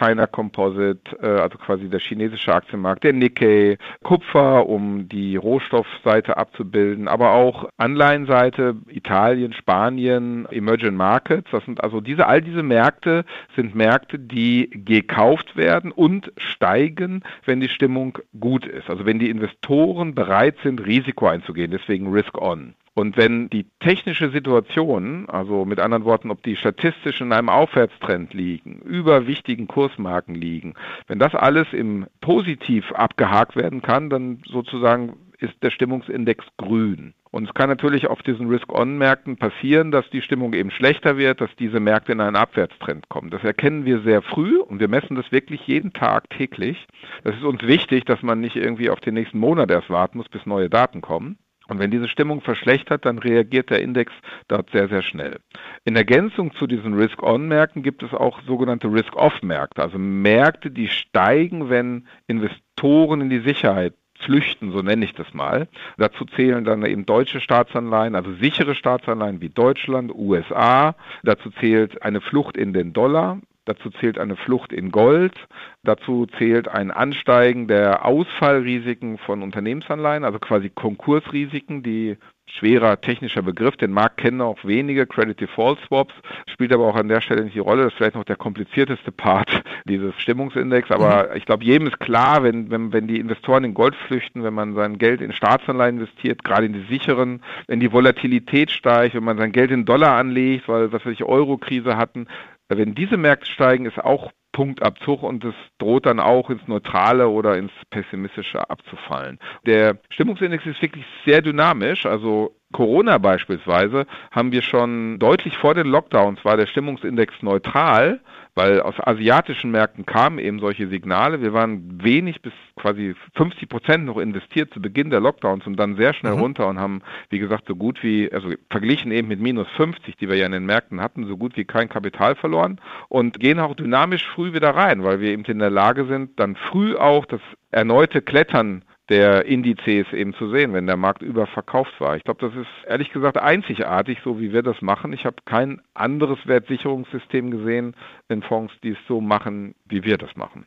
China 0.07 0.27
Composite, 0.27 1.17
äh, 1.21 1.27
also 1.27 1.59
quasi 1.59 1.89
der 1.89 2.01
chinesische 2.01 2.55
Aktienmarkt, 2.55 3.05
der 3.05 3.13
Nikkei, 3.13 3.79
Kupfer, 4.03 4.69
um 4.69 5.09
die 5.09 5.37
Rohstoffseite 5.37 6.37
abzubilden, 6.37 7.09
aber 7.09 7.33
auch 7.33 7.69
Anleihenseite, 7.77 8.77
Italien, 8.89 9.53
Spanien, 9.53 10.47
Emerging 10.51 10.95
Markets. 10.95 11.49
Das 11.51 11.65
sind 11.65 11.83
also 11.83 12.01
diese, 12.01 12.27
all 12.27 12.41
diese 12.41 12.63
Märkte 12.63 13.25
sind 13.57 13.75
Märkte, 13.75 14.19
die 14.19 14.71
gekauft 14.73 15.57
werden 15.57 15.91
und 15.91 16.33
steigen, 16.37 17.23
wenn 17.45 17.61
die 17.61 17.69
Stimmung 17.69 18.19
gut 18.39 18.67
ist. 18.67 18.89
Also 18.89 19.07
wenn 19.07 19.19
die 19.19 19.31
Investoren 19.31 20.15
bereit 20.15 20.57
sind, 20.63 20.85
Risiko 20.85 21.27
einzugehen, 21.27 21.71
deswegen 21.71 22.13
Risk 22.13 22.41
On. 22.41 22.75
Und 22.99 23.19
wenn 23.19 23.51
die 23.51 23.67
technische 23.79 24.31
Situation, 24.31 25.29
also 25.29 25.67
mit 25.67 25.81
anderen 25.81 26.07
Worten, 26.07 26.31
ob 26.31 26.43
die 26.43 26.57
statistisch 26.57 27.21
in 27.21 27.31
einem 27.31 27.51
Aufwärtstrend 27.51 28.33
liegen, 28.33 28.81
über 28.87 29.27
wichtigen 29.27 29.69
Kursmarken 29.69 30.35
liegen, 30.35 30.73
wenn 31.07 31.19
das 31.19 31.35
alles 31.35 31.67
im 31.75 32.07
Positiv 32.23 32.91
abgehakt 32.93 33.55
werden 33.55 33.83
kann, 33.83 34.09
dann 34.09 34.41
sozusagen 34.47 35.19
ist 35.39 35.63
der 35.63 35.71
Stimmungsindex 35.71 36.47
grün. 36.57 37.13
Und 37.31 37.47
es 37.47 37.53
kann 37.53 37.69
natürlich 37.69 38.07
auf 38.07 38.23
diesen 38.23 38.49
Risk-On-Märkten 38.49 39.37
passieren, 39.37 39.91
dass 39.91 40.09
die 40.09 40.23
Stimmung 40.23 40.55
eben 40.55 40.71
schlechter 40.71 41.19
wird, 41.19 41.43
dass 41.43 41.55
diese 41.57 41.81
Märkte 41.81 42.13
in 42.13 42.21
einen 42.23 42.35
Abwärtstrend 42.35 43.11
kommen. 43.11 43.29
Das 43.29 43.45
erkennen 43.45 43.85
wir 43.85 44.01
sehr 44.01 44.23
früh 44.23 44.59
und 44.59 44.81
wir 44.81 44.89
messen 44.89 45.17
das 45.17 45.31
wirklich 45.33 45.67
jeden 45.67 45.93
Tag 45.93 46.31
täglich. 46.31 46.87
Das 47.25 47.37
ist 47.37 47.45
uns 47.45 47.61
wichtig, 47.61 48.07
dass 48.07 48.23
man 48.23 48.41
nicht 48.41 48.57
irgendwie 48.57 48.89
auf 48.89 49.01
den 49.01 49.13
nächsten 49.13 49.39
Monat 49.39 49.71
erst 49.71 49.91
warten 49.91 50.17
muss, 50.17 50.31
bis 50.31 50.47
neue 50.47 50.71
Daten 50.71 51.03
kommen. 51.03 51.37
Und 51.69 51.79
wenn 51.79 51.91
diese 51.91 52.09
Stimmung 52.09 52.41
verschlechtert, 52.41 53.05
dann 53.05 53.19
reagiert 53.19 53.71
der 53.71 53.81
Index 53.81 54.13
dort 54.49 54.71
sehr, 54.71 54.89
sehr 54.89 55.03
schnell. 55.03 55.39
In 55.85 55.97
Ergänzung 55.97 56.53
zu 56.55 56.67
diesen 56.67 56.95
Risk-On-Märkten 56.95 57.83
gibt 57.83 58.03
es 58.03 58.13
auch 58.13 58.41
sogenannte 58.43 58.89
Risk-Off-Märkte, 58.89 59.83
also 59.83 59.99
Märkte, 59.99 60.71
die 60.71 60.89
steigen, 60.89 61.69
wenn 61.69 62.07
Investoren 62.27 63.23
in 63.23 63.31
die 63.31 63.41
Sicherheit 63.41 63.95
flüchten, 64.21 64.73
so 64.73 64.83
nenne 64.83 65.05
ich 65.05 65.15
das 65.15 65.33
mal. 65.35 65.69
Dazu 65.99 66.25
zählen 66.25 66.65
dann 66.65 66.85
eben 66.85 67.07
deutsche 67.07 67.41
Staatsanleihen, 67.41 68.15
also 68.15 68.33
sichere 68.35 68.75
Staatsanleihen 68.75 69.41
wie 69.41 69.51
Deutschland, 69.51 70.13
USA. 70.15 70.95
Dazu 71.23 71.51
zählt 71.51 72.03
eine 72.03 72.21
Flucht 72.21 72.57
in 72.57 72.73
den 72.73 72.93
Dollar. 72.93 73.39
Dazu 73.67 73.91
zählt 73.91 74.19
eine 74.19 74.37
Flucht 74.37 74.73
in 74.73 74.91
Gold. 74.91 75.35
Dazu 75.83 76.27
zählt 76.39 76.69
ein 76.69 76.91
Ansteigen 76.91 77.69
der 77.69 78.05
Ausfallrisiken 78.05 79.19
von 79.19 79.43
Unternehmensanleihen, 79.43 80.25
also 80.25 80.39
quasi 80.39 80.71
Konkursrisiken, 80.71 81.83
die 81.83 82.17
schwerer 82.49 83.01
technischer 83.01 83.43
Begriff, 83.43 83.77
den 83.77 83.91
Markt 83.91 84.19
kennen 84.19 84.41
auch 84.41 84.65
wenige, 84.65 85.07
Credit 85.07 85.41
Default 85.41 85.81
Swaps, 85.87 86.15
spielt 86.47 86.73
aber 86.73 86.87
auch 86.87 86.95
an 86.95 87.09
der 87.09 87.21
Stelle 87.21 87.43
nicht 87.43 87.57
die 87.57 87.61
Rolle, 87.61 87.83
das 87.83 87.93
ist 87.93 87.99
vielleicht 87.99 88.15
noch 88.15 88.25
der 88.25 88.37
komplizierteste 88.37 89.11
Part 89.11 89.63
dieses 89.85 90.15
Stimmungsindex, 90.21 90.91
aber 90.91 91.31
mhm. 91.31 91.37
ich 91.37 91.45
glaube, 91.45 91.65
jedem 91.65 91.89
ist 91.89 91.99
klar, 91.99 92.45
wenn, 92.45 92.71
wenn, 92.71 92.93
wenn 92.93 93.09
die 93.09 93.19
Investoren 93.19 93.65
in 93.65 93.75
Gold 93.75 93.97
flüchten, 93.97 94.45
wenn 94.45 94.55
man 94.55 94.75
sein 94.75 94.99
Geld 94.99 95.21
in 95.21 95.33
Staatsanleihen 95.33 95.99
investiert, 95.99 96.45
gerade 96.45 96.67
in 96.67 96.73
die 96.73 96.87
sicheren, 96.89 97.43
wenn 97.67 97.81
die 97.81 97.93
Volatilität 97.93 98.71
steigt, 98.71 99.15
wenn 99.15 99.25
man 99.25 99.39
sein 99.39 99.53
Geld 99.53 99.73
in 99.73 99.85
Dollar 99.85 100.17
anlegt, 100.17 100.69
weil, 100.69 100.93
was 100.93 101.05
weiß 101.05 101.13
ich, 101.13 101.25
Euro-Krise 101.25 101.97
hatten, 101.97 102.29
wenn 102.69 102.95
diese 102.95 103.17
Märkte 103.17 103.51
steigen, 103.51 103.87
ist 103.87 103.99
auch 103.99 104.33
Punktabzug 104.53 105.23
und 105.23 105.45
es 105.45 105.55
droht 105.79 106.07
dann 106.07 106.19
auch 106.19 106.49
ins 106.49 106.67
Neutrale 106.67 107.29
oder 107.29 107.59
ins 107.59 107.73
Pessimistische 107.91 108.71
abzufallen. 108.71 109.39
Der 109.67 109.99
Stimmungsindex 110.09 110.65
ist 110.65 110.81
wirklich 110.81 111.05
sehr 111.27 111.43
dynamisch. 111.43 112.07
Also 112.07 112.57
Corona 112.73 113.19
beispielsweise 113.19 114.07
haben 114.31 114.53
wir 114.53 114.63
schon 114.63 115.19
deutlich 115.19 115.59
vor 115.59 115.75
den 115.75 115.87
Lockdowns 115.87 116.43
war 116.45 116.57
der 116.57 116.67
Stimmungsindex 116.67 117.35
neutral 117.43 118.21
weil 118.57 118.81
aus 118.81 118.95
asiatischen 118.99 119.71
Märkten 119.71 120.07
kamen 120.07 120.39
eben 120.39 120.61
solche 120.61 120.89
Signale. 120.89 121.43
Wir 121.43 121.53
waren 121.53 122.03
wenig 122.03 122.41
bis 122.41 122.55
quasi 122.75 123.15
50 123.35 123.69
Prozent 123.69 124.07
noch 124.07 124.17
investiert 124.17 124.73
zu 124.73 124.81
Beginn 124.81 125.11
der 125.11 125.21
Lockdowns 125.21 125.67
und 125.67 125.77
dann 125.77 125.97
sehr 125.97 126.15
schnell 126.15 126.35
mhm. 126.35 126.41
runter 126.41 126.67
und 126.67 126.81
haben, 126.81 127.03
wie 127.29 127.39
gesagt, 127.39 127.65
so 127.69 127.77
gut 127.77 128.03
wie, 128.03 128.33
also 128.33 128.51
verglichen 128.71 129.13
eben 129.13 129.29
mit 129.29 129.41
minus 129.41 129.69
50, 129.77 130.17
die 130.17 130.29
wir 130.29 130.37
ja 130.37 130.47
in 130.47 130.53
den 130.53 130.65
Märkten 130.65 131.03
hatten, 131.03 131.27
so 131.27 131.37
gut 131.37 131.57
wie 131.57 131.67
kein 131.67 131.91
Kapital 131.91 132.35
verloren 132.35 132.81
und 133.09 133.39
gehen 133.39 133.61
auch 133.61 133.75
dynamisch 133.75 134.27
früh 134.35 134.55
wieder 134.55 134.71
rein, 134.71 135.05
weil 135.05 135.21
wir 135.21 135.31
eben 135.31 135.45
in 135.45 135.59
der 135.59 135.71
Lage 135.71 136.07
sind, 136.07 136.41
dann 136.41 136.57
früh 136.57 136.97
auch 136.97 137.27
das 137.27 137.43
erneute 137.71 138.23
Klettern 138.23 138.83
der 139.09 139.45
Indizes 139.45 140.13
eben 140.13 140.35
zu 140.35 140.51
sehen, 140.51 140.73
wenn 140.73 140.87
der 140.87 140.97
Markt 140.97 141.23
überverkauft 141.23 141.93
war. 142.01 142.17
Ich 142.17 142.25
glaube, 142.25 142.47
das 142.47 142.57
ist 142.57 142.69
ehrlich 142.89 143.13
gesagt 143.13 143.39
einzigartig, 143.39 144.19
so 144.25 144.41
wie 144.41 144.53
wir 144.53 144.63
das 144.63 144.83
machen. 144.83 145.13
Ich 145.13 145.25
habe 145.25 145.37
kein 145.45 145.81
anderes 145.95 146.39
Wertsicherungssystem 146.45 147.51
gesehen 147.51 147.95
in 148.29 148.43
Fonds, 148.43 148.73
die 148.83 148.91
es 148.91 148.99
so 149.07 149.21
machen, 149.21 149.75
wie 149.85 150.03
wir 150.03 150.19
das 150.19 150.35
machen. 150.37 150.67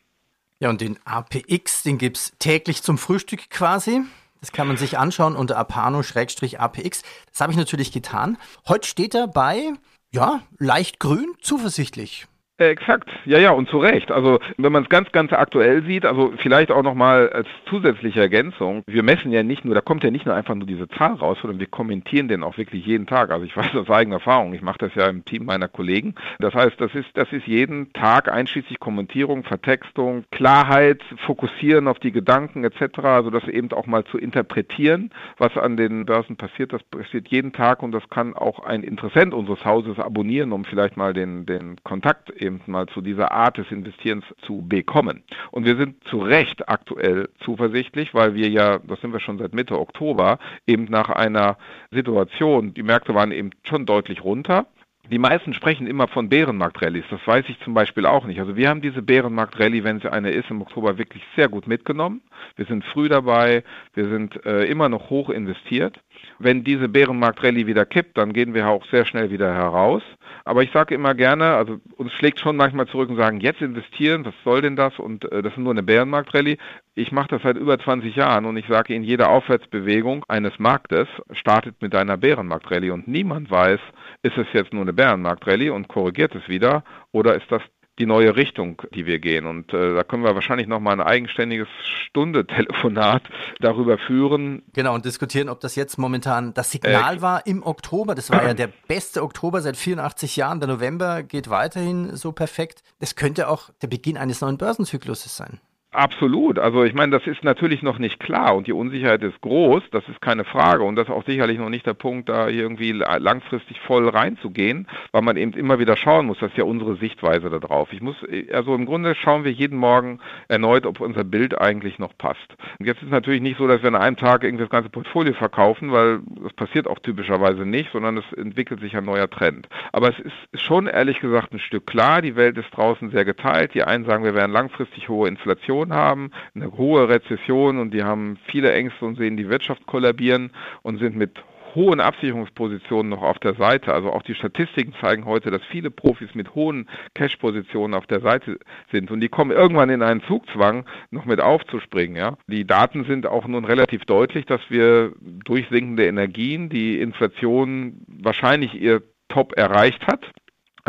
Ja, 0.60 0.70
und 0.70 0.82
den 0.82 1.00
APX, 1.06 1.84
den 1.84 1.98
gibt 1.98 2.18
es 2.18 2.38
täglich 2.40 2.84
zum 2.84 2.98
Frühstück 2.98 3.50
quasi. 3.50 4.02
Das 4.42 4.52
kann 4.52 4.68
man 4.68 4.78
sich 4.78 4.98
anschauen 4.98 5.36
unter 5.36 5.58
apano-apx. 5.58 7.04
Das 7.32 7.42
habe 7.42 7.52
ich 7.52 7.58
natürlich 7.58 7.92
getan. 7.92 8.38
Heute 8.68 8.88
steht 8.88 9.16
er 9.16 9.28
bei, 9.28 9.74
ja, 10.12 10.42
leicht 10.58 11.00
grün, 11.00 11.34
zuversichtlich. 11.42 12.28
Exakt, 12.60 13.10
ja, 13.24 13.40
ja, 13.40 13.52
und 13.52 13.70
zu 13.70 13.78
Recht. 13.78 14.12
Also 14.12 14.40
wenn 14.58 14.74
man 14.74 14.84
es 14.84 14.90
ganz, 14.90 15.14
ganz 15.14 15.32
aktuell 15.32 15.82
sieht, 15.84 16.06
also 16.06 16.34
vielleicht 16.36 16.72
auch 16.72 16.84
nochmal 16.84 17.30
als 17.30 17.48
zusätzliche 17.70 18.20
Ergänzung, 18.20 18.84
wir 18.86 19.02
messen 19.02 19.32
ja 19.32 19.44
nicht 19.44 19.64
nur, 19.64 19.76
da 19.76 19.80
kommt 19.80 20.04
ja 20.04 20.12
nicht 20.12 20.26
nur 20.26 20.36
einfach 20.36 20.56
nur 20.56 20.68
diese 20.68 20.90
Zahl 20.90 21.14
raus, 21.14 21.38
sondern 21.42 21.62
wir 21.62 21.68
kommentieren 21.68 22.28
den 22.28 22.44
auch 22.44 22.58
wirklich 22.58 22.86
jeden 22.86 23.08
Tag. 23.08 23.32
Also 23.32 23.46
ich 23.46 23.56
weiß 23.58 23.74
aus 23.76 23.90
eigener 23.90 24.18
Erfahrung, 24.18 24.54
ich 24.54 24.62
mache 24.62 24.80
das 24.80 24.94
ja 24.96 25.08
im 25.08 25.24
Team 25.24 25.46
meiner 25.46 25.70
Kollegen. 25.70 26.16
Das 26.40 26.54
heißt, 26.54 26.82
das 26.82 26.94
ist, 26.96 27.08
das 27.14 27.32
ist 27.32 27.48
jeden 27.48 27.94
Tag 27.94 28.30
einschließlich 28.30 28.78
Kommentierung, 28.82 29.46
Vertextung, 29.46 30.26
Klarheit, 30.30 31.02
Fokussieren 31.26 31.88
auf 31.88 32.00
die 32.00 32.12
Gedanken 32.12 32.66
etc., 32.66 33.00
also 33.00 33.30
das 33.30 33.48
eben 33.48 33.72
auch 33.72 33.86
mal 33.86 34.04
zu 34.04 34.18
interpretieren, 34.18 35.12
was 35.38 35.56
an 35.56 35.78
den 35.78 36.06
Börsen 36.06 36.36
passiert, 36.36 36.74
das 36.74 36.84
passiert 36.84 37.30
jeden 37.30 37.54
Tag 37.54 37.84
und 37.84 37.94
das 37.94 38.10
kann 38.10 38.34
auch 38.34 38.60
ein 38.60 38.84
Interessent 38.84 39.34
unseres 39.34 39.64
Hauses 39.64 39.98
abonnieren, 39.98 40.52
um 40.52 40.66
vielleicht 40.66 40.98
mal 40.98 41.14
den, 41.14 41.46
den 41.46 41.78
Kontakt 41.86 42.30
eben 42.32 42.49
eben 42.50 42.62
mal 42.66 42.88
zu 42.88 43.02
dieser 43.02 43.32
Art 43.32 43.58
des 43.58 43.72
Investierens 43.72 44.26
zu 44.42 44.64
bekommen. 44.68 45.24
Und 45.52 45.66
wir 45.66 45.78
sind 45.78 46.04
zu 46.06 46.20
Recht 46.20 46.68
aktuell 46.68 47.30
zuversichtlich, 47.40 48.14
weil 48.14 48.34
wir 48.34 48.50
ja, 48.50 48.80
das 48.80 49.00
sind 49.02 49.14
wir 49.14 49.20
schon 49.20 49.38
seit 49.38 49.54
Mitte 49.54 49.80
Oktober, 49.80 50.40
eben 50.68 50.86
nach 50.86 51.10
einer 51.10 51.58
Situation, 51.92 52.74
die 52.74 52.84
Märkte 52.84 53.14
waren 53.14 53.32
eben 53.32 53.52
schon 53.64 53.86
deutlich 53.86 54.24
runter, 54.24 54.66
die 55.12 55.18
meisten 55.18 55.56
sprechen 55.56 55.88
immer 55.88 56.08
von 56.08 56.30
Bärenmarkt-Rallyes. 56.30 57.06
Das 57.10 57.26
weiß 57.26 57.46
ich 57.48 57.60
zum 57.62 57.74
Beispiel 57.74 58.06
auch 58.06 58.26
nicht. 58.26 58.40
Also 58.40 58.56
wir 58.56 58.70
haben 58.70 58.82
diese 58.82 59.02
Bärenmarkt-Rallye, 59.02 59.84
wenn 59.84 59.98
es 59.98 60.06
eine 60.06 60.30
ist, 60.30 60.52
im 60.52 60.62
Oktober 60.62 61.00
wirklich 61.00 61.24
sehr 61.36 61.50
gut 61.50 61.66
mitgenommen. 61.66 62.22
Wir 62.56 62.66
sind 62.66 62.86
früh 62.86 63.10
dabei, 63.10 63.64
wir 63.96 64.08
sind 64.10 64.46
äh, 64.46 64.66
immer 64.66 64.88
noch 64.88 65.10
hoch 65.10 65.30
investiert. 65.30 66.00
Wenn 66.40 66.64
diese 66.64 66.88
Bärenmarkt-Rallye 66.88 67.68
wieder 67.68 67.86
kippt, 67.86 68.18
dann 68.18 68.34
gehen 68.34 68.54
wir 68.54 68.68
auch 68.68 68.86
sehr 68.92 69.06
schnell 69.06 69.30
wieder 69.30 69.54
heraus. 69.54 70.02
Aber 70.46 70.64
ich 70.64 70.72
sage 70.72 70.96
immer 70.96 71.14
gerne, 71.14 71.56
also 71.56 71.80
uns 71.98 72.12
schlägt 72.14 72.40
schon 72.40 72.56
manchmal 72.56 72.88
zurück 72.88 73.10
und 73.10 73.18
sagen, 73.18 73.40
jetzt 73.40 73.62
investieren, 73.62 74.26
was 74.26 74.34
soll 74.44 74.62
denn 74.62 74.76
das? 74.76 74.98
Und 74.98 75.32
äh, 75.32 75.42
das 75.42 75.54
ist 75.54 75.60
nur 75.60 75.72
eine 75.72 75.84
Bärenmarkt-Rallye. 75.84 76.58
Ich 76.96 77.12
mache 77.12 77.28
das 77.30 77.42
seit 77.44 77.58
über 77.58 77.78
20 77.78 78.16
Jahren 78.16 78.46
und 78.46 78.58
ich 78.58 78.66
sage 78.68 78.94
Ihnen, 78.94 79.04
jede 79.04 79.28
Aufwärtsbewegung 79.28 80.24
eines 80.28 80.58
Marktes 80.60 81.08
startet 81.32 81.82
mit 81.82 81.94
einer 81.96 82.18
Bärenmarkt-Rallye 82.18 82.92
und 82.92 83.08
niemand 83.08 83.52
weiß, 83.52 83.80
ist 84.24 84.38
es 84.38 84.48
jetzt 84.54 84.74
nur 84.74 84.82
eine 84.82 84.94
Bärenmarkt-Rallye 84.94 85.70
und 85.70 85.88
korrigiert 85.88 86.36
es 86.36 86.48
wieder 86.48 86.84
oder 87.12 87.36
ist 87.36 87.52
das 87.52 87.62
die 88.00 88.06
neue 88.06 88.36
Richtung, 88.36 88.82
die 88.94 89.06
wir 89.06 89.20
gehen. 89.20 89.46
Und 89.46 89.74
äh, 89.74 89.96
da 89.96 90.04
können 90.04 90.24
wir 90.24 90.34
wahrscheinlich 90.34 90.68
nochmal 90.68 90.94
ein 90.94 91.06
eigenständiges 91.06 91.68
Stunde-Telefonat 92.08 93.24
darüber 93.60 93.98
führen. 93.98 94.64
Genau, 94.74 94.96
und 94.96 95.06
diskutieren, 95.06 95.50
ob 95.50 95.60
das 95.60 95.76
jetzt 95.76 95.98
momentan 95.98 96.54
das 96.54 96.72
Signal 96.72 97.18
äh, 97.18 97.22
war 97.22 97.46
im 97.46 97.64
Oktober. 97.64 98.16
Das 98.16 98.32
war 98.32 98.44
ja 98.44 98.54
der 98.56 98.70
beste 98.88 99.22
Oktober 99.22 99.62
seit 99.62 99.78
84 99.78 100.36
Jahren. 100.38 100.60
Der 100.60 100.70
November 100.70 101.24
geht 101.24 101.50
weiterhin 101.50 102.16
so 102.16 102.32
perfekt. 102.32 102.84
Das 103.00 103.16
könnte 103.16 103.50
auch 103.50 103.70
der 103.82 103.88
Beginn 103.88 104.18
eines 104.18 104.42
neuen 104.42 104.58
Börsenzykluses 104.58 105.36
sein. 105.36 105.60
Absolut. 105.92 106.60
Also 106.60 106.84
ich 106.84 106.94
meine, 106.94 107.12
das 107.12 107.26
ist 107.26 107.44
natürlich 107.44 107.82
noch 107.82 107.98
nicht 107.98 108.20
klar 108.20 108.56
und 108.56 108.68
die 108.68 108.74
Unsicherheit 108.74 109.24
ist 109.24 109.42
groß, 109.42 109.82
das 109.92 110.08
ist 110.08 110.22
keine 110.22 110.44
Frage 110.44 110.84
und 110.84 110.96
das 110.96 111.08
ist 111.08 111.14
auch 111.14 111.26
sicherlich 111.26 111.58
noch 111.58 111.70
nicht 111.70 111.88
der 111.88 111.96
Punkt, 111.96 112.30
da 112.30 112.48
irgendwie 112.48 112.92
langfristig 112.92 113.80
voll 113.80 114.08
reinzugehen, 114.08 114.88
weil 115.12 115.24
man 115.24 115.36
eben 115.36 115.54
immer 115.54 115.80
wieder 115.80 115.98
schauen 115.98 116.28
muss, 116.28 116.38
das 116.38 116.52
ist 116.52 116.58
ja 116.58 116.64
unsere 116.64 116.96
Sichtweise 116.98 117.50
darauf. 117.50 117.92
Ich 117.92 118.02
muss, 118.02 118.16
also 118.54 118.76
im 118.76 118.86
Grunde 118.86 119.16
schauen 119.16 119.44
wir 119.44 119.52
jeden 119.52 119.80
Morgen 119.80 120.20
erneut, 120.48 120.86
ob 120.86 121.02
unser 121.02 121.24
Bild 121.24 121.60
eigentlich 121.60 121.98
noch 121.98 122.16
passt. 122.16 122.56
Und 122.78 122.86
jetzt 122.86 122.98
ist 122.98 123.08
es 123.08 123.12
natürlich 123.12 123.42
nicht 123.42 123.58
so, 123.58 123.68
dass 123.68 123.82
wir 123.82 123.88
an 123.88 123.96
einem 123.96 124.16
Tag 124.16 124.44
irgendwie 124.44 124.66
das 124.66 124.72
ganze 124.72 124.92
Portfolio 124.92 125.34
verkaufen, 125.34 125.92
weil 125.92 126.20
das 126.44 126.54
passiert 126.54 126.88
auch 126.88 127.00
typischerweise 127.00 127.66
nicht, 127.66 127.92
sondern 127.92 128.18
es 128.18 128.32
entwickelt 128.34 128.80
sich 128.82 128.96
ein 128.96 129.06
neuer 129.06 129.28
Trend. 129.28 129.68
Aber 129.92 130.10
es 130.10 130.20
ist 130.20 130.62
schon 130.62 130.86
ehrlich 130.86 131.20
gesagt 131.20 131.52
ein 131.52 131.60
Stück 131.60 131.88
klar, 131.88 132.22
die 132.22 132.36
Welt 132.36 132.60
ist 132.60 132.70
draußen 132.78 133.10
sehr 133.10 133.26
geteilt. 133.26 133.74
Die 133.74 133.84
einen 133.84 134.06
sagen, 134.06 134.24
wir 134.24 134.36
werden 134.36 134.52
langfristig 134.52 135.10
hohe 135.10 135.28
Inflation 135.28 135.79
Inflation 135.80 135.94
haben, 135.94 136.32
eine 136.56 136.72
hohe 136.78 137.08
Rezession 137.10 137.80
und 137.80 137.94
die 137.94 138.04
haben 138.04 138.38
viele 138.52 138.72
Ängste 138.74 139.06
und 139.06 139.18
sehen 139.18 139.38
die 139.38 139.50
Wirtschaft 139.50 139.86
kollabieren 139.86 140.52
und 140.82 141.00
sind 141.00 141.16
mit 141.16 141.32
hohen 141.76 142.00
Absicherungspositionen 142.00 143.10
noch 143.10 143.22
auf 143.22 143.38
der 143.38 143.54
Seite. 143.54 143.94
Also 143.94 144.12
auch 144.12 144.24
die 144.24 144.34
Statistiken 144.34 144.94
zeigen 145.00 145.26
heute, 145.26 145.52
dass 145.52 145.62
viele 145.70 145.92
Profis 145.92 146.34
mit 146.34 146.56
hohen 146.56 146.90
Cash-Positionen 147.14 147.94
auf 147.94 148.08
der 148.08 148.22
Seite 148.22 148.58
sind 148.92 149.12
und 149.12 149.20
die 149.20 149.30
kommen 149.30 149.52
irgendwann 149.52 149.92
in 149.92 150.02
einen 150.02 150.24
Zugzwang, 150.24 150.86
noch 151.12 151.26
mit 151.26 151.40
aufzuspringen. 151.40 152.16
Ja? 152.16 152.38
Die 152.48 152.66
Daten 152.66 153.06
sind 153.06 153.28
auch 153.28 153.48
nun 153.48 153.66
relativ 153.66 154.04
deutlich, 154.06 154.46
dass 154.48 154.62
wir 154.70 155.14
durch 155.22 155.68
sinkende 155.70 156.08
Energien 156.08 156.70
die 156.70 157.00
Inflation 157.00 158.02
wahrscheinlich 158.08 158.74
ihr 158.74 159.04
Top 159.30 159.56
erreicht 159.56 160.08
hat. 160.08 160.26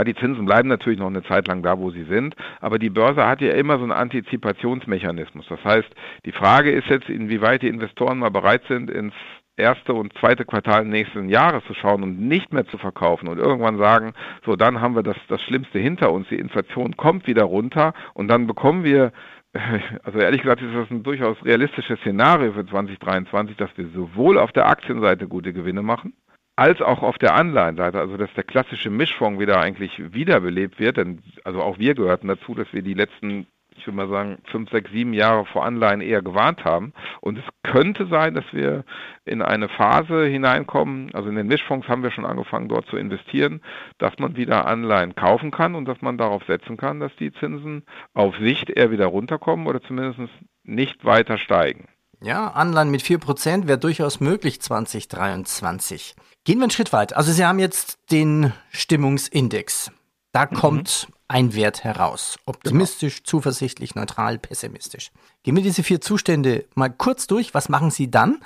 Ja, 0.00 0.04
die 0.04 0.14
Zinsen 0.14 0.47
bleiben 0.47 0.71
natürlich 0.71 0.99
noch 0.99 1.09
eine 1.09 1.23
Zeit 1.25 1.47
lang 1.47 1.62
da, 1.62 1.78
wo 1.78 1.90
sie 1.90 2.04
sind, 2.04 2.35
aber 2.62 2.78
die 2.78 2.88
Börse 2.88 3.26
hat 3.26 3.42
ja 3.42 3.52
immer 3.52 3.76
so 3.76 3.83
einen 3.83 3.92
Antizipationsmechanismus. 3.92 5.45
Das 5.47 5.62
heißt, 5.62 5.90
die 6.25 6.33
Frage 6.33 6.71
ist 6.71 6.88
jetzt, 6.88 7.11
inwieweit 7.11 7.61
die 7.61 7.69
Investoren 7.69 8.19
mal 8.19 8.30
bereit 8.30 8.62
sind, 8.66 8.88
ins 8.88 9.12
erste 9.59 9.92
und 9.92 10.14
zweite 10.19 10.47
Quartal 10.47 10.87
nächsten 10.87 11.28
Jahres 11.28 11.62
zu 11.66 11.75
schauen 11.75 12.02
und 12.02 12.19
nicht 12.19 12.50
mehr 12.50 12.64
zu 12.64 12.78
verkaufen 12.78 13.28
und 13.28 13.37
irgendwann 13.37 13.76
sagen, 13.76 14.14
so 14.47 14.57
dann 14.57 14.80
haben 14.80 14.97
wir 14.97 15.02
das, 15.02 15.19
das 15.28 15.42
Schlimmste 15.42 15.78
hinter 15.78 16.11
uns, 16.12 16.26
die 16.30 16.38
Inflation 16.38 16.97
kommt 16.97 17.26
wieder 17.26 17.45
runter 17.45 17.92
und 18.14 18.28
dann 18.28 18.47
bekommen 18.47 18.85
wir 18.85 19.12
also 20.04 20.19
ehrlich 20.19 20.40
gesagt 20.40 20.62
ist 20.62 20.75
das 20.75 20.90
ein 20.90 21.02
durchaus 21.02 21.37
realistisches 21.45 21.99
Szenario 22.00 22.52
für 22.52 22.64
2023, 22.64 23.54
dass 23.59 23.69
wir 23.76 23.88
sowohl 23.88 24.38
auf 24.38 24.52
der 24.52 24.66
Aktienseite 24.66 25.28
gute 25.28 25.52
Gewinne 25.52 25.83
machen, 25.83 26.14
als 26.61 26.83
auch 26.83 27.02
auf 27.02 27.17
der 27.17 27.35
Anleihenseite, 27.35 27.99
also 27.99 28.19
dass 28.19 28.35
der 28.35 28.45
klassische 28.45 28.90
Mischfonds 28.90 29.40
wieder 29.40 29.59
eigentlich 29.59 30.12
wiederbelebt 30.12 30.79
wird, 30.79 30.99
denn 30.99 31.23
also 31.43 31.62
auch 31.62 31.79
wir 31.79 31.95
gehörten 31.95 32.29
dazu, 32.29 32.55
dass 32.55 32.71
wir 32.75 32.83
die 32.83 32.93
letzten 32.93 33.47
ich 33.75 33.87
würde 33.87 33.97
mal 33.97 34.09
sagen, 34.09 34.43
fünf, 34.45 34.69
sechs, 34.69 34.90
sieben 34.90 35.14
Jahre 35.14 35.47
vor 35.47 35.64
Anleihen 35.64 36.02
eher 36.02 36.21
gewarnt 36.21 36.67
haben. 36.67 36.93
Und 37.23 37.38
es 37.38 37.45
könnte 37.62 38.09
sein, 38.09 38.35
dass 38.35 38.45
wir 38.52 38.85
in 39.25 39.40
eine 39.40 39.71
Phase 39.71 40.26
hineinkommen, 40.26 41.09
also 41.14 41.31
in 41.31 41.37
den 41.37 41.47
Mischfonds 41.47 41.88
haben 41.88 42.02
wir 42.02 42.11
schon 42.11 42.26
angefangen, 42.26 42.69
dort 42.69 42.88
zu 42.88 42.99
investieren, 42.99 43.62
dass 43.97 44.19
man 44.19 44.37
wieder 44.37 44.67
Anleihen 44.67 45.14
kaufen 45.14 45.50
kann 45.50 45.75
und 45.75 45.87
dass 45.87 46.02
man 46.02 46.19
darauf 46.19 46.45
setzen 46.45 46.76
kann, 46.76 47.00
dass 47.00 47.17
die 47.17 47.33
Zinsen 47.33 47.85
auf 48.12 48.37
Sicht 48.37 48.69
eher 48.69 48.90
wieder 48.90 49.07
runterkommen 49.07 49.67
oder 49.67 49.81
zumindest 49.81 50.21
nicht 50.62 51.07
weiter 51.07 51.38
steigen. 51.38 51.88
Ja, 52.23 52.49
Anleihen 52.49 52.91
mit 52.91 53.03
4% 53.03 53.67
wäre 53.67 53.79
durchaus 53.79 54.21
möglich 54.21 54.61
2023. 54.61 56.15
Gehen 56.45 56.59
wir 56.59 56.65
einen 56.65 56.71
Schritt 56.71 56.93
weiter. 56.93 57.17
Also 57.17 57.33
Sie 57.33 57.45
haben 57.45 57.59
jetzt 57.59 57.99
den 58.11 58.53
Stimmungsindex. 58.73 59.91
Da 60.33 60.47
mhm. 60.47 60.55
kommt 60.55 61.09
ein 61.29 61.55
Wert 61.55 61.85
heraus. 61.85 62.39
Optimistisch, 62.45 63.19
genau. 63.19 63.27
zuversichtlich, 63.27 63.95
neutral, 63.95 64.39
pessimistisch. 64.39 65.12
Gehen 65.43 65.57
wir 65.57 65.62
diese 65.62 65.83
vier 65.83 66.00
Zustände 66.00 66.67
mal 66.75 66.91
kurz 66.91 67.27
durch. 67.27 67.55
Was 67.55 67.69
machen 67.69 67.91
Sie 67.91 68.11
dann, 68.11 68.43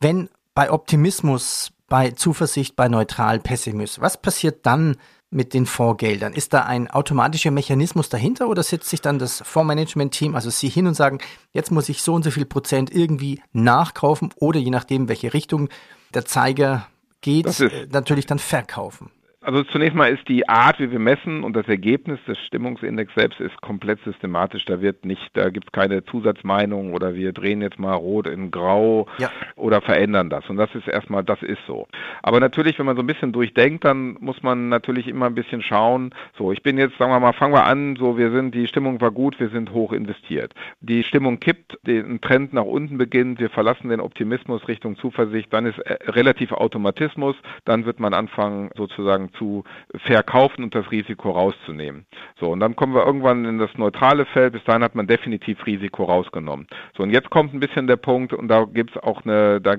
wenn 0.00 0.28
bei 0.54 0.70
Optimismus, 0.70 1.72
bei 1.88 2.10
Zuversicht, 2.12 2.76
bei 2.76 2.88
neutral, 2.88 3.40
Pessimismus, 3.40 4.00
was 4.00 4.20
passiert 4.20 4.66
dann 4.66 4.96
mit 5.30 5.54
den 5.54 5.66
Fondsgeldern? 5.66 6.32
Ist 6.32 6.52
da 6.52 6.64
ein 6.64 6.90
automatischer 6.90 7.50
Mechanismus 7.50 8.08
dahinter 8.08 8.48
oder 8.48 8.62
setzt 8.62 8.88
sich 8.88 9.00
dann 9.00 9.18
das 9.18 9.42
Fondsmanagement-Team, 9.44 10.34
also 10.34 10.50
Sie 10.50 10.68
hin 10.68 10.86
und 10.86 10.94
sagen, 10.94 11.18
jetzt 11.52 11.70
muss 11.70 11.88
ich 11.88 12.02
so 12.02 12.14
und 12.14 12.22
so 12.22 12.30
viel 12.30 12.44
Prozent 12.44 12.94
irgendwie 12.94 13.42
nachkaufen 13.52 14.30
oder 14.36 14.60
je 14.60 14.70
nachdem, 14.70 15.08
welche 15.08 15.34
Richtung 15.34 15.68
der 16.14 16.24
Zeiger 16.24 16.86
geht, 17.20 17.60
äh, 17.60 17.86
natürlich 17.90 18.26
dann 18.26 18.38
verkaufen? 18.38 19.10
Also 19.46 19.62
zunächst 19.62 19.94
mal 19.94 20.12
ist 20.12 20.26
die 20.26 20.48
Art, 20.48 20.80
wie 20.80 20.90
wir 20.90 20.98
messen 20.98 21.44
und 21.44 21.54
das 21.54 21.68
Ergebnis 21.68 22.18
des 22.26 22.36
Stimmungsindex 22.46 23.14
selbst 23.14 23.38
ist 23.38 23.60
komplett 23.62 24.00
systematisch. 24.02 24.64
Da 24.64 24.80
wird 24.80 25.04
nicht, 25.04 25.22
da 25.34 25.50
gibt 25.50 25.68
es 25.68 25.72
keine 25.72 26.04
Zusatzmeinung 26.04 26.92
oder 26.92 27.14
wir 27.14 27.32
drehen 27.32 27.62
jetzt 27.62 27.78
mal 27.78 27.94
rot 27.94 28.26
in 28.26 28.50
grau 28.50 29.06
ja. 29.18 29.30
oder 29.54 29.80
verändern 29.82 30.30
das. 30.30 30.50
Und 30.50 30.56
das 30.56 30.74
ist 30.74 30.88
erstmal, 30.88 31.22
das 31.22 31.40
ist 31.44 31.60
so. 31.64 31.86
Aber 32.24 32.40
natürlich, 32.40 32.76
wenn 32.80 32.86
man 32.86 32.96
so 32.96 33.04
ein 33.04 33.06
bisschen 33.06 33.30
durchdenkt, 33.30 33.84
dann 33.84 34.16
muss 34.18 34.42
man 34.42 34.68
natürlich 34.68 35.06
immer 35.06 35.26
ein 35.26 35.36
bisschen 35.36 35.62
schauen. 35.62 36.12
So, 36.36 36.50
ich 36.50 36.64
bin 36.64 36.76
jetzt, 36.76 36.98
sagen 36.98 37.12
wir 37.12 37.20
mal, 37.20 37.32
fangen 37.32 37.54
wir 37.54 37.66
an, 37.66 37.94
so 37.94 38.18
wir 38.18 38.32
sind, 38.32 38.52
die 38.52 38.66
Stimmung 38.66 39.00
war 39.00 39.12
gut, 39.12 39.38
wir 39.38 39.50
sind 39.50 39.70
hoch 39.70 39.92
investiert. 39.92 40.54
Die 40.80 41.04
Stimmung 41.04 41.38
kippt, 41.38 41.78
ein 41.86 42.20
Trend 42.20 42.52
nach 42.52 42.64
unten 42.64 42.98
beginnt, 42.98 43.38
wir 43.38 43.50
verlassen 43.50 43.90
den 43.90 44.00
Optimismus 44.00 44.66
Richtung 44.66 44.96
Zuversicht, 44.96 45.52
dann 45.52 45.66
ist 45.66 45.78
äh, 45.78 45.98
relativ 46.10 46.50
Automatismus, 46.50 47.36
dann 47.64 47.86
wird 47.86 48.00
man 48.00 48.12
anfangen 48.12 48.70
sozusagen 48.74 49.30
zu 49.38 49.64
verkaufen 49.94 50.64
und 50.64 50.74
das 50.74 50.90
Risiko 50.90 51.30
rauszunehmen. 51.30 52.06
So, 52.40 52.50
und 52.50 52.60
dann 52.60 52.76
kommen 52.76 52.94
wir 52.94 53.04
irgendwann 53.04 53.44
in 53.44 53.58
das 53.58 53.70
neutrale 53.76 54.26
Feld. 54.26 54.52
Bis 54.52 54.64
dahin 54.64 54.82
hat 54.82 54.94
man 54.94 55.06
definitiv 55.06 55.64
Risiko 55.66 56.04
rausgenommen. 56.04 56.66
So, 56.96 57.02
und 57.02 57.10
jetzt 57.10 57.30
kommt 57.30 57.54
ein 57.54 57.60
bisschen 57.60 57.86
der 57.86 57.96
Punkt, 57.96 58.32
und 58.32 58.48
da 58.48 58.64
gibt 58.64 58.96
es 58.96 59.02
auch 59.02 59.22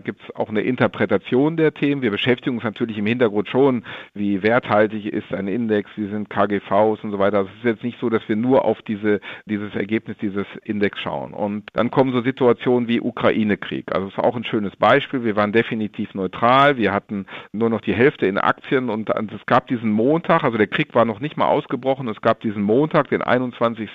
gibt's 0.03 0.23
auch 0.35 0.49
eine 0.49 0.61
Interpretation 0.61 1.57
der 1.57 1.73
Themen. 1.73 2.01
Wir 2.01 2.11
beschäftigen 2.11 2.55
uns 2.55 2.63
natürlich 2.63 2.97
im 2.97 3.05
Hintergrund 3.05 3.47
schon, 3.49 3.83
wie 4.13 4.43
werthaltig 4.43 5.05
ist 5.05 5.33
ein 5.33 5.47
Index, 5.47 5.89
wie 5.95 6.07
sind 6.07 6.29
KGVs 6.29 7.03
und 7.03 7.11
so 7.11 7.19
weiter. 7.19 7.41
Es 7.41 7.57
ist 7.59 7.65
jetzt 7.65 7.83
nicht 7.83 7.99
so, 7.99 8.09
dass 8.09 8.27
wir 8.27 8.35
nur 8.35 8.65
auf 8.65 8.81
diese, 8.83 9.19
dieses 9.45 9.73
Ergebnis 9.75 10.17
dieses 10.21 10.45
Index 10.63 10.99
schauen. 10.99 11.33
Und 11.33 11.63
dann 11.73 11.91
kommen 11.91 12.13
so 12.13 12.21
Situationen 12.21 12.87
wie 12.87 13.01
Ukraine-Krieg. 13.01 13.93
Also 13.93 14.07
es 14.07 14.13
ist 14.13 14.23
auch 14.23 14.35
ein 14.35 14.43
schönes 14.43 14.75
Beispiel. 14.75 15.23
Wir 15.23 15.35
waren 15.35 15.51
definitiv 15.51 16.13
neutral. 16.13 16.77
Wir 16.77 16.93
hatten 16.93 17.25
nur 17.51 17.69
noch 17.69 17.81
die 17.81 17.93
Hälfte 17.93 18.25
in 18.25 18.37
Aktien 18.37 18.89
und 18.89 19.09
es 19.09 19.45
gab 19.48 19.68
diesen 19.68 19.92
Montag, 19.92 20.44
also 20.44 20.58
der 20.58 20.68
Krieg 20.68 20.94
war 20.94 21.06
noch 21.06 21.20
nicht 21.20 21.38
mal 21.38 21.48
ausgebrochen, 21.48 22.08
es 22.10 22.22
gab 22.22 22.42
diesen 22.42 22.62
Montag, 22.62 23.10
den 23.10 23.22
21. 23.22 23.89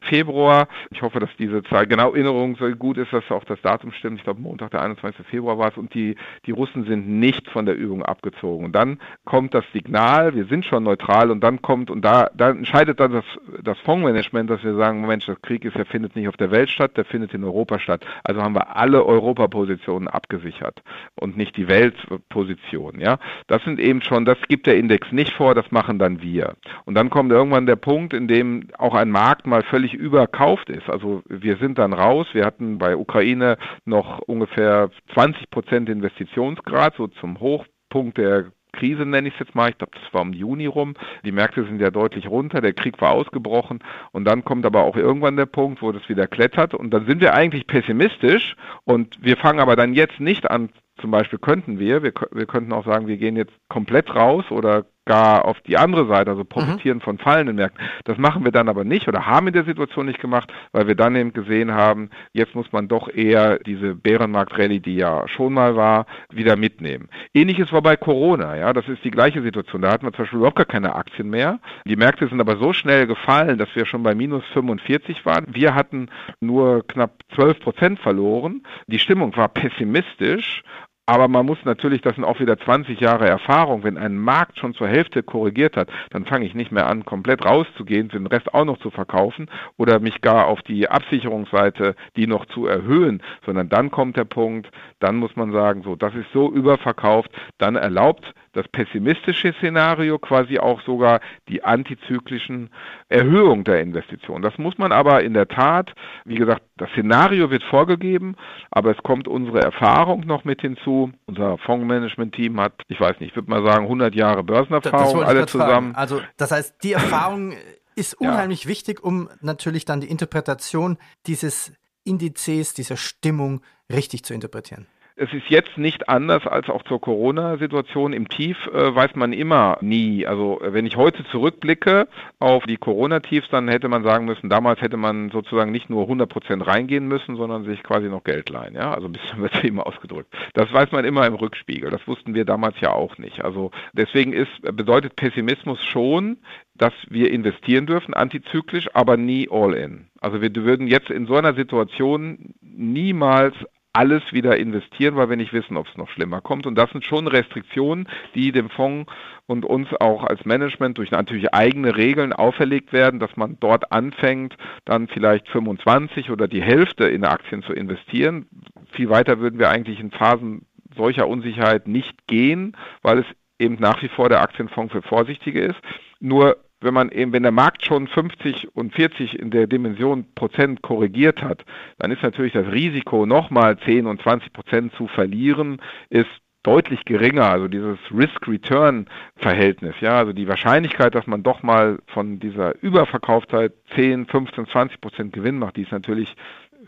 Februar. 0.00 0.66
Ich 0.90 1.02
hoffe, 1.02 1.20
dass 1.20 1.30
diese 1.38 1.62
Zahl 1.64 1.86
genau 1.86 2.12
Erinnerung 2.12 2.56
so 2.56 2.68
gut 2.70 2.98
ist, 2.98 3.12
dass 3.12 3.30
auch 3.30 3.44
das 3.44 3.60
Datum 3.60 3.92
stimmt. 3.92 4.18
Ich 4.18 4.24
glaube, 4.24 4.40
Montag, 4.40 4.70
der 4.70 4.82
21. 4.82 5.26
Februar 5.26 5.58
war 5.58 5.68
es 5.68 5.76
und 5.76 5.94
die, 5.94 6.16
die 6.46 6.50
Russen 6.50 6.84
sind 6.86 7.08
nicht 7.08 7.48
von 7.50 7.66
der 7.66 7.76
Übung 7.76 8.02
abgezogen. 8.02 8.64
Und 8.64 8.72
dann 8.72 8.98
kommt 9.24 9.54
das 9.54 9.64
Signal, 9.72 10.34
wir 10.34 10.46
sind 10.46 10.64
schon 10.64 10.84
neutral 10.84 11.30
und 11.30 11.42
dann 11.42 11.60
kommt, 11.60 11.90
und 11.90 12.02
da, 12.02 12.30
da 12.34 12.50
entscheidet 12.50 12.98
dann 12.98 13.12
das, 13.12 13.24
das 13.62 13.78
Fondsmanagement, 13.80 14.48
dass 14.48 14.64
wir 14.64 14.74
sagen, 14.74 15.06
Mensch, 15.06 15.26
der 15.26 15.36
Krieg 15.36 15.64
ist, 15.64 15.76
der 15.76 15.86
findet 15.86 16.16
nicht 16.16 16.28
auf 16.28 16.36
der 16.38 16.50
Welt 16.50 16.70
statt, 16.70 16.96
der 16.96 17.04
findet 17.04 17.34
in 17.34 17.44
Europa 17.44 17.78
statt. 17.78 18.06
Also 18.24 18.42
haben 18.42 18.54
wir 18.54 18.74
alle 18.74 19.04
Europapositionen 19.04 20.08
abgesichert 20.08 20.82
und 21.14 21.36
nicht 21.36 21.56
die 21.58 21.68
Weltposition. 21.68 23.00
Ja, 23.00 23.18
das 23.48 23.62
sind 23.64 23.78
eben 23.78 24.00
schon, 24.00 24.24
das 24.24 24.38
gibt 24.48 24.66
der 24.66 24.78
Index 24.94 25.10
nicht 25.10 25.32
vor, 25.34 25.56
das 25.56 25.70
machen 25.72 25.98
dann 25.98 26.22
wir. 26.22 26.54
Und 26.84 26.94
dann 26.94 27.10
kommt 27.10 27.32
irgendwann 27.32 27.66
der 27.66 27.74
Punkt, 27.74 28.14
in 28.14 28.28
dem 28.28 28.68
auch 28.78 28.94
ein 28.94 29.10
Markt 29.10 29.44
mal 29.44 29.64
völlig 29.64 29.92
überkauft 29.92 30.70
ist. 30.70 30.88
Also 30.88 31.22
wir 31.28 31.56
sind 31.56 31.78
dann 31.78 31.92
raus. 31.92 32.28
Wir 32.32 32.44
hatten 32.44 32.78
bei 32.78 32.96
Ukraine 32.96 33.56
noch 33.84 34.20
ungefähr 34.20 34.90
20 35.14 35.50
Prozent 35.50 35.88
Investitionsgrad, 35.88 36.94
so 36.96 37.08
zum 37.08 37.40
Hochpunkt 37.40 38.18
der 38.18 38.52
Krise 38.72 39.04
nenne 39.04 39.28
ich 39.28 39.34
es 39.34 39.40
jetzt 39.40 39.54
mal. 39.54 39.70
Ich 39.70 39.78
glaube, 39.78 39.92
das 40.00 40.14
war 40.14 40.22
im 40.22 40.32
Juni 40.32 40.66
rum. 40.66 40.94
Die 41.24 41.32
Märkte 41.32 41.64
sind 41.64 41.80
ja 41.80 41.90
deutlich 41.90 42.28
runter. 42.28 42.60
Der 42.60 42.72
Krieg 42.72 43.00
war 43.00 43.10
ausgebrochen. 43.10 43.80
Und 44.12 44.24
dann 44.26 44.44
kommt 44.44 44.64
aber 44.64 44.84
auch 44.84 44.96
irgendwann 44.96 45.36
der 45.36 45.46
Punkt, 45.46 45.82
wo 45.82 45.90
das 45.90 46.08
wieder 46.08 46.26
klettert. 46.26 46.74
Und 46.74 46.90
dann 46.90 47.06
sind 47.06 47.20
wir 47.20 47.34
eigentlich 47.34 47.66
pessimistisch. 47.66 48.56
Und 48.84 49.18
wir 49.20 49.36
fangen 49.36 49.60
aber 49.60 49.74
dann 49.76 49.94
jetzt 49.94 50.20
nicht 50.20 50.50
an 50.50 50.70
zum 51.00 51.10
Beispiel 51.10 51.38
könnten 51.38 51.78
wir, 51.78 52.02
wir, 52.02 52.12
wir 52.30 52.46
könnten 52.46 52.72
auch 52.72 52.84
sagen, 52.84 53.06
wir 53.06 53.16
gehen 53.16 53.36
jetzt 53.36 53.52
komplett 53.68 54.14
raus 54.14 54.44
oder 54.50 54.84
gar 55.06 55.44
auf 55.44 55.60
die 55.62 55.76
andere 55.76 56.06
Seite, 56.06 56.30
also 56.30 56.44
profitieren 56.44 56.98
mhm. 56.98 57.02
von 57.02 57.18
fallenden 57.18 57.56
Märkten. 57.56 57.84
Das 58.04 58.16
machen 58.16 58.44
wir 58.44 58.52
dann 58.52 58.68
aber 58.68 58.84
nicht 58.84 59.06
oder 59.06 59.26
haben 59.26 59.48
in 59.48 59.52
der 59.52 59.64
Situation 59.64 60.06
nicht 60.06 60.20
gemacht, 60.20 60.52
weil 60.72 60.86
wir 60.86 60.94
dann 60.94 61.14
eben 61.16 61.32
gesehen 61.32 61.72
haben, 61.72 62.10
jetzt 62.32 62.54
muss 62.54 62.72
man 62.72 62.88
doch 62.88 63.08
eher 63.08 63.58
diese 63.58 63.94
Bärenmarkt-Rallye, 63.94 64.80
die 64.80 64.96
ja 64.96 65.28
schon 65.28 65.52
mal 65.52 65.76
war, 65.76 66.06
wieder 66.30 66.56
mitnehmen. 66.56 67.08
Ähnliches 67.34 67.72
war 67.72 67.82
bei 67.82 67.96
Corona, 67.96 68.56
ja, 68.56 68.72
das 68.72 68.88
ist 68.88 69.04
die 69.04 69.10
gleiche 69.10 69.42
Situation. 69.42 69.82
Da 69.82 69.92
hatten 69.92 70.06
wir 70.06 70.12
zum 70.12 70.24
Beispiel 70.24 70.38
überhaupt 70.38 70.56
gar 70.56 70.64
keine 70.64 70.94
Aktien 70.94 71.28
mehr. 71.28 71.58
Die 71.84 71.96
Märkte 71.96 72.28
sind 72.28 72.40
aber 72.40 72.56
so 72.56 72.72
schnell 72.72 73.06
gefallen, 73.06 73.58
dass 73.58 73.68
wir 73.74 73.86
schon 73.86 74.02
bei 74.02 74.14
minus 74.14 74.44
45 74.52 75.26
waren. 75.26 75.46
Wir 75.48 75.74
hatten 75.74 76.08
nur 76.40 76.86
knapp 76.86 77.12
12 77.34 77.60
Prozent 77.60 78.00
verloren. 78.00 78.62
Die 78.86 78.98
Stimmung 78.98 79.36
war 79.36 79.48
pessimistisch 79.48 80.62
aber 81.06 81.28
man 81.28 81.44
muss 81.44 81.58
natürlich, 81.64 82.00
das 82.00 82.14
sind 82.14 82.24
auch 82.24 82.40
wieder 82.40 82.58
20 82.58 82.98
Jahre 82.98 83.28
Erfahrung, 83.28 83.84
wenn 83.84 83.98
ein 83.98 84.16
Markt 84.16 84.58
schon 84.58 84.74
zur 84.74 84.88
Hälfte 84.88 85.22
korrigiert 85.22 85.76
hat, 85.76 85.90
dann 86.10 86.24
fange 86.24 86.46
ich 86.46 86.54
nicht 86.54 86.72
mehr 86.72 86.86
an, 86.86 87.04
komplett 87.04 87.44
rauszugehen, 87.44 88.08
den 88.08 88.26
Rest 88.26 88.54
auch 88.54 88.64
noch 88.64 88.78
zu 88.78 88.90
verkaufen 88.90 89.50
oder 89.76 90.00
mich 90.00 90.22
gar 90.22 90.46
auf 90.46 90.62
die 90.62 90.88
Absicherungsseite, 90.88 91.94
die 92.16 92.26
noch 92.26 92.46
zu 92.46 92.66
erhöhen, 92.66 93.22
sondern 93.44 93.68
dann 93.68 93.90
kommt 93.90 94.16
der 94.16 94.24
Punkt, 94.24 94.70
dann 94.98 95.16
muss 95.16 95.36
man 95.36 95.52
sagen, 95.52 95.82
so, 95.82 95.94
das 95.94 96.14
ist 96.14 96.32
so 96.32 96.50
überverkauft, 96.50 97.30
dann 97.58 97.76
erlaubt 97.76 98.32
das 98.54 98.66
pessimistische 98.68 99.52
Szenario 99.54 100.18
quasi 100.18 100.58
auch 100.58 100.80
sogar 100.82 101.20
die 101.48 101.64
antizyklischen 101.64 102.70
Erhöhungen 103.08 103.64
der 103.64 103.80
Investitionen. 103.80 104.42
Das 104.42 104.56
muss 104.58 104.78
man 104.78 104.92
aber 104.92 105.22
in 105.22 105.34
der 105.34 105.48
Tat, 105.48 105.92
wie 106.24 106.36
gesagt, 106.36 106.62
das 106.76 106.90
Szenario 106.90 107.50
wird 107.50 107.62
vorgegeben, 107.64 108.36
aber 108.70 108.90
es 108.90 109.02
kommt 109.04 109.28
unsere 109.28 109.60
Erfahrung 109.60 110.26
noch 110.26 110.44
mit 110.44 110.60
hinzu. 110.60 111.12
Unser 111.26 111.56
Fondsmanagement-Team 111.58 112.60
hat, 112.60 112.74
ich 112.88 113.00
weiß 113.00 113.20
nicht, 113.20 113.30
ich 113.30 113.36
würde 113.36 113.48
mal 113.48 113.64
sagen, 113.64 113.84
100 113.84 114.14
Jahre 114.14 114.42
Börsenerfahrung, 114.42 115.22
alle 115.22 115.46
zusammen. 115.46 115.92
Fragen. 115.92 115.94
Also 115.94 116.20
das 116.36 116.50
heißt, 116.50 116.82
die 116.82 116.92
Erfahrung 116.94 117.54
ist 117.94 118.14
unheimlich 118.14 118.64
ja. 118.64 118.70
wichtig, 118.70 119.04
um 119.04 119.28
natürlich 119.40 119.84
dann 119.84 120.00
die 120.00 120.10
Interpretation 120.10 120.98
dieses 121.26 121.72
Indizes, 122.02 122.74
dieser 122.74 122.96
Stimmung 122.96 123.62
richtig 123.90 124.24
zu 124.24 124.34
interpretieren. 124.34 124.86
Es 125.16 125.32
ist 125.32 125.48
jetzt 125.48 125.78
nicht 125.78 126.08
anders 126.08 126.44
als 126.44 126.68
auch 126.68 126.82
zur 126.82 127.00
Corona-Situation. 127.00 128.12
Im 128.12 128.28
Tief 128.28 128.56
äh, 128.66 128.92
weiß 128.92 129.14
man 129.14 129.32
immer 129.32 129.78
nie. 129.80 130.26
Also 130.26 130.58
wenn 130.60 130.86
ich 130.86 130.96
heute 130.96 131.24
zurückblicke 131.26 132.08
auf 132.40 132.64
die 132.64 132.78
Corona-Tiefs, 132.78 133.48
dann 133.50 133.68
hätte 133.68 133.86
man 133.86 134.02
sagen 134.02 134.24
müssen, 134.24 134.50
damals 134.50 134.80
hätte 134.80 134.96
man 134.96 135.30
sozusagen 135.30 135.70
nicht 135.70 135.88
nur 135.88 136.02
100 136.02 136.28
Prozent 136.28 136.66
reingehen 136.66 137.06
müssen, 137.06 137.36
sondern 137.36 137.64
sich 137.64 137.84
quasi 137.84 138.08
noch 138.08 138.24
Geld 138.24 138.50
leihen. 138.50 138.74
Ja, 138.74 138.92
also 138.92 139.06
ein 139.06 139.12
bisschen 139.12 139.38
übertrieben 139.38 139.78
ausgedrückt. 139.78 140.34
Das 140.54 140.72
weiß 140.72 140.90
man 140.90 141.04
immer 141.04 141.24
im 141.28 141.34
Rückspiegel. 141.34 141.90
Das 141.90 142.04
wussten 142.08 142.34
wir 142.34 142.44
damals 142.44 142.80
ja 142.80 142.90
auch 142.90 143.16
nicht. 143.16 143.44
Also 143.44 143.70
deswegen 143.92 144.32
ist, 144.32 144.62
bedeutet 144.62 145.14
Pessimismus 145.14 145.78
schon, 145.84 146.38
dass 146.74 146.92
wir 147.08 147.30
investieren 147.30 147.86
dürfen, 147.86 148.14
antizyklisch, 148.14 148.88
aber 148.94 149.16
nie 149.16 149.46
all 149.48 149.74
in. 149.74 150.08
Also 150.20 150.42
wir 150.42 150.52
würden 150.56 150.88
jetzt 150.88 151.10
in 151.10 151.26
so 151.26 151.36
einer 151.36 151.54
Situation 151.54 152.54
niemals 152.62 153.54
alles 153.94 154.22
wieder 154.32 154.56
investieren, 154.58 155.16
weil 155.16 155.30
wir 155.30 155.36
nicht 155.36 155.52
wissen, 155.52 155.76
ob 155.76 155.86
es 155.88 155.96
noch 155.96 156.08
schlimmer 156.10 156.40
kommt. 156.40 156.66
Und 156.66 156.74
das 156.76 156.90
sind 156.90 157.04
schon 157.04 157.28
Restriktionen, 157.28 158.08
die 158.34 158.52
dem 158.52 158.68
Fonds 158.68 159.10
und 159.46 159.64
uns 159.64 159.88
auch 160.00 160.24
als 160.24 160.44
Management 160.44 160.98
durch 160.98 161.10
natürlich 161.10 161.54
eigene 161.54 161.96
Regeln 161.96 162.32
auferlegt 162.32 162.92
werden, 162.92 163.20
dass 163.20 163.36
man 163.36 163.56
dort 163.60 163.92
anfängt, 163.92 164.56
dann 164.84 165.08
vielleicht 165.08 165.48
25 165.48 166.30
oder 166.30 166.48
die 166.48 166.62
Hälfte 166.62 167.04
in 167.04 167.24
Aktien 167.24 167.62
zu 167.62 167.72
investieren. 167.72 168.46
Viel 168.92 169.10
weiter 169.10 169.38
würden 169.38 169.58
wir 169.58 169.70
eigentlich 169.70 170.00
in 170.00 170.10
Phasen 170.10 170.66
solcher 170.96 171.28
Unsicherheit 171.28 171.86
nicht 171.86 172.26
gehen, 172.26 172.76
weil 173.02 173.18
es 173.18 173.26
eben 173.58 173.76
nach 173.76 174.02
wie 174.02 174.08
vor 174.08 174.28
der 174.28 174.42
Aktienfonds 174.42 174.92
für 174.92 175.02
Vorsichtige 175.02 175.60
ist. 175.60 175.80
Nur 176.20 176.56
wenn 176.84 176.94
man 176.94 177.10
eben, 177.10 177.32
wenn 177.32 177.42
der 177.42 177.52
Markt 177.52 177.84
schon 177.84 178.06
50 178.06 178.76
und 178.76 178.94
40 178.94 179.38
in 179.38 179.50
der 179.50 179.66
Dimension 179.66 180.26
Prozent 180.34 180.82
korrigiert 180.82 181.42
hat, 181.42 181.64
dann 181.98 182.10
ist 182.10 182.22
natürlich 182.22 182.52
das 182.52 182.70
Risiko, 182.70 183.26
nochmal 183.26 183.78
10 183.78 184.06
und 184.06 184.22
20 184.22 184.52
Prozent 184.52 184.92
zu 184.94 185.08
verlieren, 185.08 185.80
ist 186.10 186.28
deutlich 186.62 187.04
geringer, 187.04 187.44
also 187.44 187.68
dieses 187.68 187.98
Risk-Return-Verhältnis, 188.10 189.94
ja, 190.00 190.16
also 190.16 190.32
die 190.32 190.48
Wahrscheinlichkeit, 190.48 191.14
dass 191.14 191.26
man 191.26 191.42
doch 191.42 191.62
mal 191.62 191.98
von 192.06 192.40
dieser 192.40 192.82
Überverkaufzeit 192.82 193.72
10, 193.94 194.26
15, 194.26 194.66
20 194.66 195.00
Prozent 195.00 195.32
Gewinn 195.32 195.58
macht, 195.58 195.76
die 195.76 195.82
ist 195.82 195.92
natürlich 195.92 196.34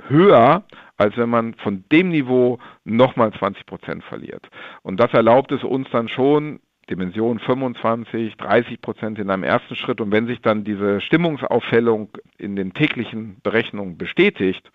höher, 0.09 0.65
als 0.97 1.17
wenn 1.17 1.29
man 1.29 1.55
von 1.55 1.85
dem 1.93 2.09
Niveau 2.09 2.59
nochmal 2.85 3.33
20 3.33 3.67
Prozent 3.67 4.05
verliert. 4.05 4.49
Und 4.83 4.99
das 4.99 5.13
erlaubt 5.13 5.53
es 5.53 5.63
uns 5.63 5.89
dann 5.91 6.09
schon, 6.09 6.61
Dimension 6.91 7.39
25, 7.39 8.37
30 8.37 8.81
Prozent 8.81 9.19
in 9.19 9.31
einem 9.31 9.43
ersten 9.43 9.75
Schritt. 9.75 10.01
Und 10.01 10.13
wenn 10.13 10.27
sich 10.27 10.41
dann 10.41 10.65
diese 10.65 11.01
Stimmungsaufhellung 11.01 12.11
in 12.39 12.57
den 12.57 12.75
täglichen 12.75 13.41
Berechnungen 13.43 13.99
bestätigt, 13.99 14.71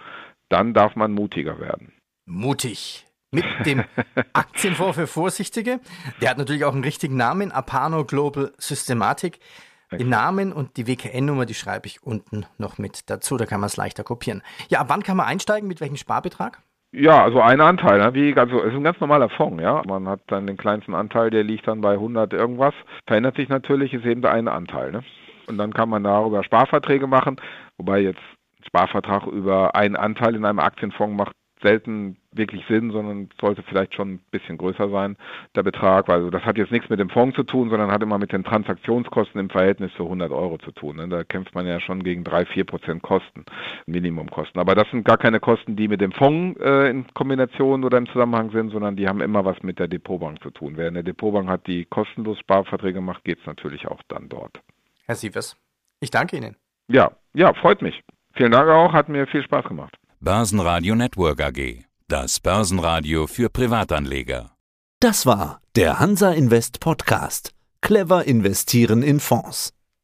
dann 0.50 0.74
darf 0.74 0.95
man 0.95 1.13
mutiger 1.13 1.60
werden. 1.60 1.93
Mutig. 2.26 3.06
Mit 3.32 3.45
dem 3.65 3.84
Aktienfonds 4.34 4.97
für 4.97 5.08
Vorsichtige. 5.08 5.80
Der 6.21 6.30
hat 6.30 6.38
natürlich 6.38 6.65
auch 6.65 6.74
einen 6.74 6.84
richtigen 6.84 7.15
Namen, 7.15 7.52
Apano 7.52 8.04
Global 8.04 8.52
Systematic. 8.58 9.39
Den 9.91 10.10
Namen 10.10 10.54
und 10.54 10.78
die 10.78 10.88
WKN-Nummer, 10.88 11.45
die 11.45 11.54
schreibe 11.54 11.88
ich 11.88 12.02
unten 12.02 12.45
noch 12.58 12.78
mit 12.78 13.10
dazu, 13.10 13.36
da 13.36 13.45
kann 13.45 13.60
man 13.60 13.67
es 13.67 13.76
leichter 13.76 14.06
kopieren. 14.06 14.41
Ja, 14.69 14.80
ab 14.80 14.88
wann 14.89 15.04
kann 15.04 15.17
man 15.17 15.26
einsteigen, 15.26 15.67
mit 15.67 15.82
welchem 15.82 15.97
Sparbetrag? 15.97 16.62
Ja, 16.93 17.23
also 17.23 17.39
ein 17.39 17.62
Anteil, 17.62 17.99
ne? 17.99 18.13
wie, 18.13 18.34
also 18.38 18.60
ist 18.62 18.73
ein 18.73 18.84
ganz 18.84 18.99
normaler 18.99 19.30
Fonds, 19.30 19.63
ja. 19.63 19.82
Man 19.88 20.10
hat 20.10 20.21
dann 20.27 20.45
den 20.45 20.58
kleinsten 20.58 20.93
Anteil, 20.93 21.30
der 21.30 21.43
liegt 21.43 21.65
dann 21.67 21.80
bei 21.80 21.93
100 21.93 22.34
irgendwas. 22.34 22.73
Verändert 23.08 23.38
sich 23.38 23.47
natürlich, 23.47 23.93
ist 23.93 24.06
eben 24.06 24.21
der 24.21 24.34
eine 24.34 24.51
Anteil, 24.51 24.91
ne? 24.91 25.04
Und 25.47 25.58
dann 25.58 25.73
kann 25.73 25.89
man 25.89 26.04
darüber 26.04 26.43
Sparverträge 26.43 27.08
machen, 27.08 27.38
wobei 27.77 27.99
jetzt 27.99 28.21
Sparvertrag 28.67 29.25
über 29.27 29.73
einen 29.75 29.95
Anteil 29.95 30.36
in 30.36 30.45
einem 30.45 30.60
Aktienfonds 30.60 31.17
macht 31.17 31.36
selten 31.62 32.17
wirklich 32.33 32.63
Sinn, 32.67 32.91
sondern 32.91 33.29
sollte 33.39 33.61
vielleicht 33.63 33.93
schon 33.93 34.13
ein 34.13 34.19
bisschen 34.31 34.57
größer 34.57 34.89
sein, 34.89 35.17
der 35.55 35.63
Betrag. 35.63 36.09
Also 36.09 36.29
das 36.29 36.43
hat 36.43 36.57
jetzt 36.57 36.71
nichts 36.71 36.89
mit 36.89 36.99
dem 36.99 37.09
Fonds 37.09 37.35
zu 37.35 37.43
tun, 37.43 37.69
sondern 37.69 37.91
hat 37.91 38.01
immer 38.01 38.17
mit 38.17 38.31
den 38.31 38.43
Transaktionskosten 38.43 39.39
im 39.39 39.49
Verhältnis 39.49 39.91
zu 39.95 40.03
100 40.03 40.31
Euro 40.31 40.57
zu 40.57 40.71
tun. 40.71 40.97
Ne? 40.97 41.07
Da 41.09 41.23
kämpft 41.23 41.53
man 41.55 41.67
ja 41.67 41.79
schon 41.79 42.03
gegen 42.03 42.23
3, 42.23 42.45
4 42.45 42.63
Prozent 42.63 43.03
Kosten, 43.03 43.45
Minimumkosten. 43.85 44.59
Aber 44.61 44.75
das 44.75 44.89
sind 44.91 45.03
gar 45.03 45.17
keine 45.17 45.39
Kosten, 45.39 45.75
die 45.75 45.87
mit 45.87 46.01
dem 46.01 46.11
Fonds 46.13 46.59
äh, 46.61 46.89
in 46.89 47.05
Kombination 47.13 47.83
oder 47.83 47.97
im 47.97 48.07
Zusammenhang 48.07 48.51
sind, 48.51 48.71
sondern 48.71 48.95
die 48.95 49.07
haben 49.07 49.21
immer 49.21 49.43
was 49.43 49.61
mit 49.63 49.79
der 49.79 49.87
Depotbank 49.87 50.41
zu 50.41 50.51
tun. 50.51 50.73
Wer 50.77 50.87
eine 50.87 51.03
Depotbank 51.03 51.49
hat, 51.49 51.67
die 51.67 51.85
kostenlos 51.85 52.39
Sparverträge 52.39 53.01
macht, 53.01 53.23
geht 53.25 53.39
es 53.39 53.45
natürlich 53.45 53.87
auch 53.87 54.01
dann 54.07 54.29
dort. 54.29 54.61
Herr 55.05 55.15
Sievers, 55.15 55.57
ich 55.99 56.11
danke 56.11 56.37
Ihnen. 56.37 56.55
Ja, 56.87 57.11
ja, 57.33 57.53
freut 57.53 57.81
mich. 57.81 58.01
Vielen 58.33 58.51
Dank 58.51 58.69
auch, 58.69 58.93
hat 58.93 59.09
mir 59.09 59.27
viel 59.27 59.43
Spaß 59.43 59.65
gemacht. 59.65 59.97
Börsenradio 60.21 60.95
Network 60.95 61.41
AG. 61.41 61.90
Das 62.12 62.41
Börsenradio 62.41 63.26
für 63.26 63.47
Privatanleger. 63.47 64.52
Das 65.00 65.26
war 65.26 65.62
der 65.78 66.00
Hansa 66.02 66.34
Invest 66.34 66.82
Podcast. 66.82 67.54
Clever 67.80 68.26
investieren 68.26 69.02
in 69.02 69.21
Fonds. 69.21 69.71